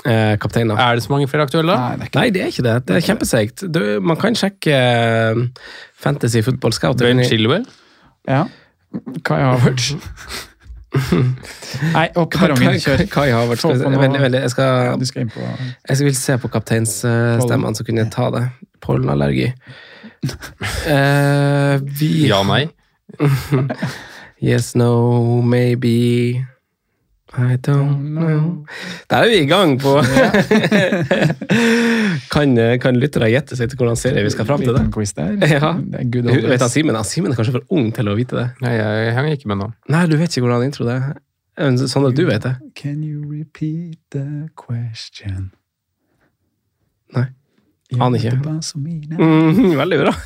[0.06, 0.78] eh, kapteiner?
[0.80, 1.76] Er det så mange flere aktuelle?
[1.76, 2.76] Nei, det er ikke Nei, det er ikke det.
[2.88, 3.64] Det er kjempeseigt.
[4.00, 5.68] Man kan sjekke eh,
[6.00, 7.04] Fantasy Football Scout.
[7.04, 7.66] Ben Chilwell?
[8.28, 8.46] Ja.
[9.26, 9.92] Kai Havertz.
[11.96, 12.78] Nei, i perrongen.
[12.80, 13.04] Kjør.
[13.12, 13.66] Kai Havertz.
[13.66, 14.40] Veldig, veldig.
[14.46, 18.30] Jeg skal, Du skal inn på jeg vil se på kapteinsstemmene, så kunne jeg ta
[18.38, 18.46] det.
[18.84, 19.52] Pollenallergi.
[20.88, 22.62] Eh, vi Ja, nei.
[24.44, 26.36] Yes, no, maybe
[27.32, 28.66] I don't know
[29.08, 29.94] Der er vi i gang på
[32.34, 34.82] Kan, kan lyttere gjette seg til hvordan serie vi skal fram til det?
[34.92, 35.32] Quiz der.
[35.48, 35.70] Ja.
[35.80, 36.72] Det er good old vet days.
[36.74, 38.46] Simen han Simen er kanskje for ung til å vite det.
[38.60, 39.70] nei jeg henger ikke med nå.
[39.94, 41.04] Nei, du vet ikke hvordan intro det er.
[41.88, 42.54] Sånn at du vet det.
[42.76, 44.26] Can you repeat the
[44.58, 45.52] question?
[47.16, 47.26] Nei.
[47.96, 48.36] Aner ikke.
[49.16, 50.12] Mm, veldig bra.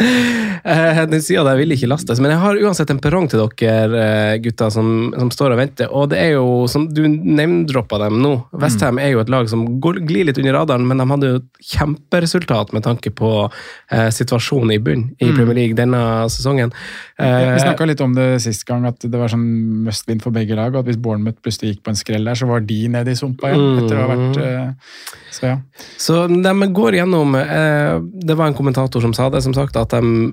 [0.00, 3.98] Eh, Den sida der vil ikke lastes, men jeg har uansett en perrong til dere
[4.00, 5.90] eh, gutter som, som står og venter.
[5.92, 8.32] Og det er jo, som du name-droppa dem nå,
[8.62, 11.40] Westham er jo et lag som går, glir litt under radaren, men de hadde jo
[11.42, 16.00] et kjemperesultat med tanke på eh, situasjonen i bunn i Premier League denne
[16.32, 16.72] sesongen.
[17.20, 19.44] Eh, Vi snakka litt om det sist gang, at det var sånn
[19.84, 20.72] must win for begge lag.
[20.72, 23.18] Og at hvis Bournemouth plutselig gikk på en skrell der, så var de nede i
[23.18, 23.66] sumpa igjen.
[23.68, 23.84] Mm.
[23.84, 24.96] Etter å ha vært eh,
[25.34, 25.58] Så ja.
[26.00, 29.83] Så de går gjennom eh, Det var en kommentator som sa det, som sagt, at
[29.90, 30.32] de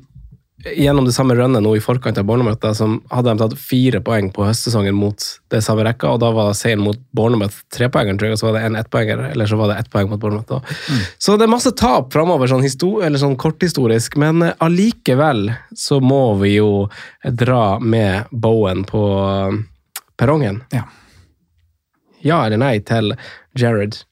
[0.77, 4.29] gjennom det samme runnet nå i forkant av Bournemouth, som hadde de tatt fire poeng
[4.33, 8.37] på høstsesongen mot det samme rekka, og da var seieren mot Bournemouth trepoengeren, tror jeg,
[8.37, 10.51] og så var det en ettpoenger, eller så var det ett poeng mot Bournemouth.
[10.51, 10.61] Da.
[11.17, 16.55] Så det er masse tap framover, sånn, sånn korthistorisk, men eh, allikevel så må vi
[16.59, 16.71] jo
[17.25, 19.61] dra med Bowen på eh,
[20.19, 20.63] perrongen.
[20.75, 20.85] Ja.
[22.21, 23.15] Ja eller nei til
[23.57, 24.03] Jared?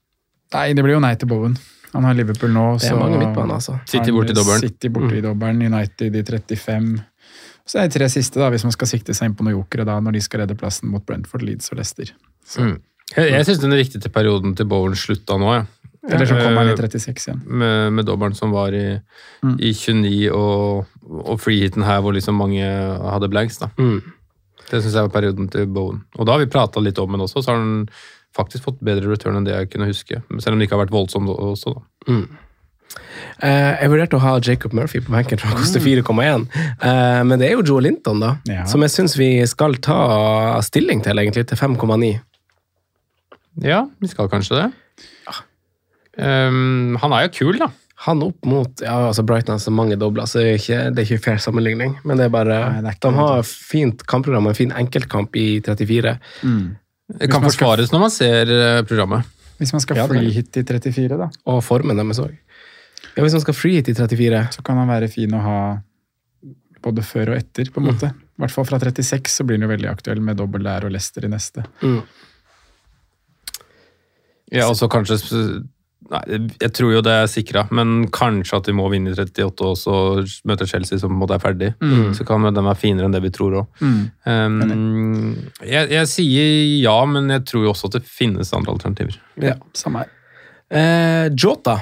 [0.55, 1.59] Nei, det blir jo nei til Bowen.
[1.93, 3.79] Han har Liverpool nå, Det er så mange midtbaner, altså.
[3.89, 4.59] City borti dobbelen.
[4.61, 6.99] City borte i dobbelen, United i 35.
[7.69, 9.85] Så er det tre siste, da, hvis man skal sikte seg inn på noen jokere
[9.85, 12.11] da, når de skal redde plassen mot Brentford, Leeds og Leicester.
[12.57, 12.77] Mm.
[13.15, 15.65] Jeg, jeg syns den riktige perioden til Bowen slutta nå, ja.
[16.09, 17.41] Eller så kommer han i Eh, 36 igjen.
[17.59, 18.99] Med, med dobbelen som var i,
[19.43, 19.57] Mm.
[19.59, 23.57] i 29, og, og freehiten her hvor liksom mange hadde blanks.
[23.59, 23.69] da.
[23.77, 23.99] Mm.
[24.69, 26.03] Det syns jeg var perioden til Bowen.
[26.17, 27.89] Og da har vi prata litt om den også, så har den
[28.37, 30.21] faktisk fått bedre return enn det jeg kunne huske.
[30.37, 32.19] Selv om det ikke har vært voldsomt også, da.
[33.45, 36.47] Eh, jeg vurderte å ha Jacob Murphy på benken, for han koster 4,1.
[36.81, 38.65] Uh, men det er jo Joe Linton, da, Ja.
[38.69, 42.19] som jeg syns vi skal ta stilling til, egentlig, til 5,9.
[43.63, 44.71] Ja, vi skal kanskje det.
[46.19, 47.69] Um, han er jo kul, da.
[48.07, 51.01] Han opp mot ja, altså Brighton har så mange dobler, så det er ikke, det
[51.01, 51.97] er ikke fair sammenligning.
[52.07, 55.35] Men det er bare Nei, det er De har fint kampprogram og en fin enkeltkamp
[55.35, 56.15] i 34.
[57.17, 59.25] Det kan man skal- når man ser eh, programmet.
[59.59, 62.37] Hvis man skal Ja, fly hit i 34, da, Og formen deres òg.
[63.17, 65.81] Ja, hvis man skal fly hit i 34 så kan han være fin å ha
[66.81, 67.93] både før og etter, på en Mm.
[67.93, 68.13] måte.
[68.13, 70.91] I hvert fall fra 36 så blir han jo veldig aktuell med dobbel der og
[70.91, 71.65] Lester i neste.
[71.81, 72.03] mm.
[74.51, 75.65] Ja, og så kanskje
[76.09, 76.21] Nei,
[76.63, 79.75] jeg tror jo det er sikra, men kanskje at vi må vinne i 38 og
[79.77, 79.95] så
[80.47, 81.69] møte Chelsea som på en måte er ferdig.
[81.83, 82.13] Mm.
[82.17, 83.83] Så kan de være finere enn det vi tror òg.
[83.83, 86.47] Um, jeg, jeg sier
[86.79, 89.19] ja, men jeg tror jo også at det finnes andre alternativer.
[89.43, 89.57] Ja.
[89.77, 90.15] Samme her.
[90.69, 91.81] Eh, Jota.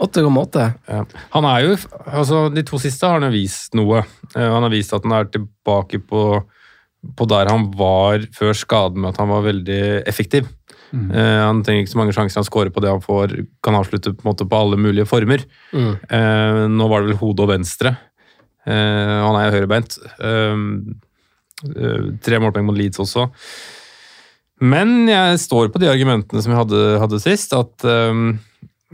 [0.00, 0.66] 8,8.
[0.88, 1.02] Ja.
[1.34, 1.74] Han er jo,
[2.08, 4.02] altså De to siste har han jo vist noe.
[4.34, 6.22] Eh, Han har vist at han er tilbake på,
[7.16, 10.48] på der han var før skaden, med at han var veldig effektiv.
[10.90, 14.14] Eh, han trenger ikke så mange sjanser, han scorer på det han får, kan avslutte
[14.14, 15.44] på, en måte på alle mulige former.
[15.70, 15.92] Mm.
[16.10, 17.94] Uh, nå var det vel hode og venstre.
[18.66, 19.98] Uh, han er jo høyrebeint.
[20.20, 20.64] Eh,
[21.70, 23.28] eh, tre målpoeng mot Leeds også.
[24.60, 28.18] Men jeg står på de argumentene som jeg hadde, hadde sist, at eh,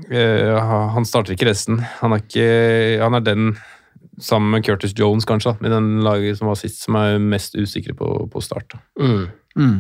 [0.07, 1.81] eh, han starter ikke resten.
[2.03, 2.47] Han er, ikke,
[3.03, 3.51] han er den,
[4.23, 7.97] sammen med Curtis Jones kanskje, i den laget som var sist, som er mest usikre
[7.99, 8.79] på, på start.
[9.01, 9.27] Mm.
[9.59, 9.77] Mm.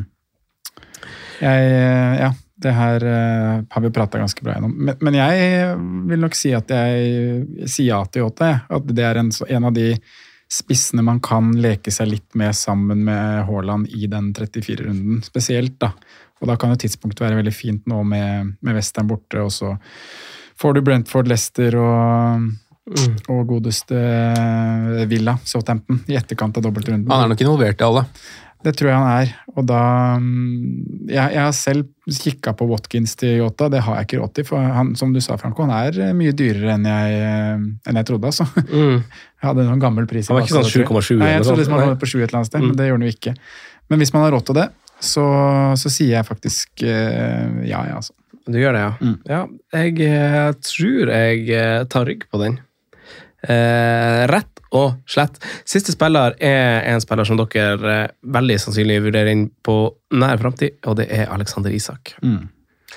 [1.42, 4.76] Jeg, eh, ja, det her eh, har vi prata ganske bra gjennom.
[4.76, 5.74] Men, men jeg
[6.12, 8.52] vil nok si at jeg, sier ja til Yota.
[8.72, 9.92] At det er en, en av de
[10.52, 15.78] spissene man kan leke seg litt med sammen med Haaland i den 34-runden, spesielt.
[15.82, 15.92] da.
[16.40, 19.74] Og da kan jo tidspunktet være veldig fint nå med, med Western borte, og så
[20.60, 22.46] får du Brentford, Leicester og,
[23.32, 24.00] og godeste
[25.10, 27.08] Villa, Southampton, i etterkant av dobbeltrunden.
[27.10, 28.04] Han er nok involvert i alle.
[28.64, 29.32] Det tror jeg han er.
[29.56, 29.80] Og da
[30.20, 34.32] mm, Jeg, jeg har selv kikka på Watkins til Yota, det har jeg ikke råd
[34.38, 34.46] til.
[34.48, 38.00] For han, som du sa, Franco, han er eh, mye dyrere enn jeg, eh, enn
[38.00, 38.46] jeg trodde, altså.
[38.70, 39.00] Mm.
[39.36, 40.26] Jeg hadde noen gammel pris.
[40.30, 41.18] Han var ikke sånn 7,7 tror jeg.
[41.20, 42.68] Nei, jeg eller trodde noe liksom han var på 7 et eller annet sted, Mm.
[42.70, 43.32] men det gjør han jo ikke.
[43.92, 44.64] Men hvis man har råd til det,
[45.06, 45.24] så,
[45.76, 48.16] så sier jeg faktisk eh, ja, ja, altså.
[48.48, 48.92] Du gjør det, ja.
[49.02, 49.16] Mm.
[49.28, 49.42] ja
[49.76, 52.56] jeg tror jeg tar rygg på den.
[53.46, 55.38] Eh, rett og slett.
[55.68, 59.78] Siste spiller er en spiller som dere eh, veldig sannsynlig vurderer inn på
[60.16, 62.14] nær framtid, og det er Alexander Isak.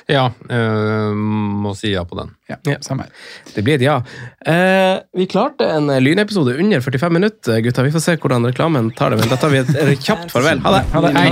[0.10, 2.30] Ja, øh, må si ja på den.
[2.50, 2.78] Ja, Ja.
[2.82, 3.12] samme her.
[3.56, 3.98] Det blir et ja.
[4.46, 7.84] Eh, vi klarte en lynepisode under 45 minutter, gutta.
[7.84, 10.60] Vi får se hvordan reklamen tar det, men da tar vi et kjapt farvel.
[10.66, 10.84] Ha det!
[10.94, 11.14] Ha det.
[11.18, 11.30] Hei.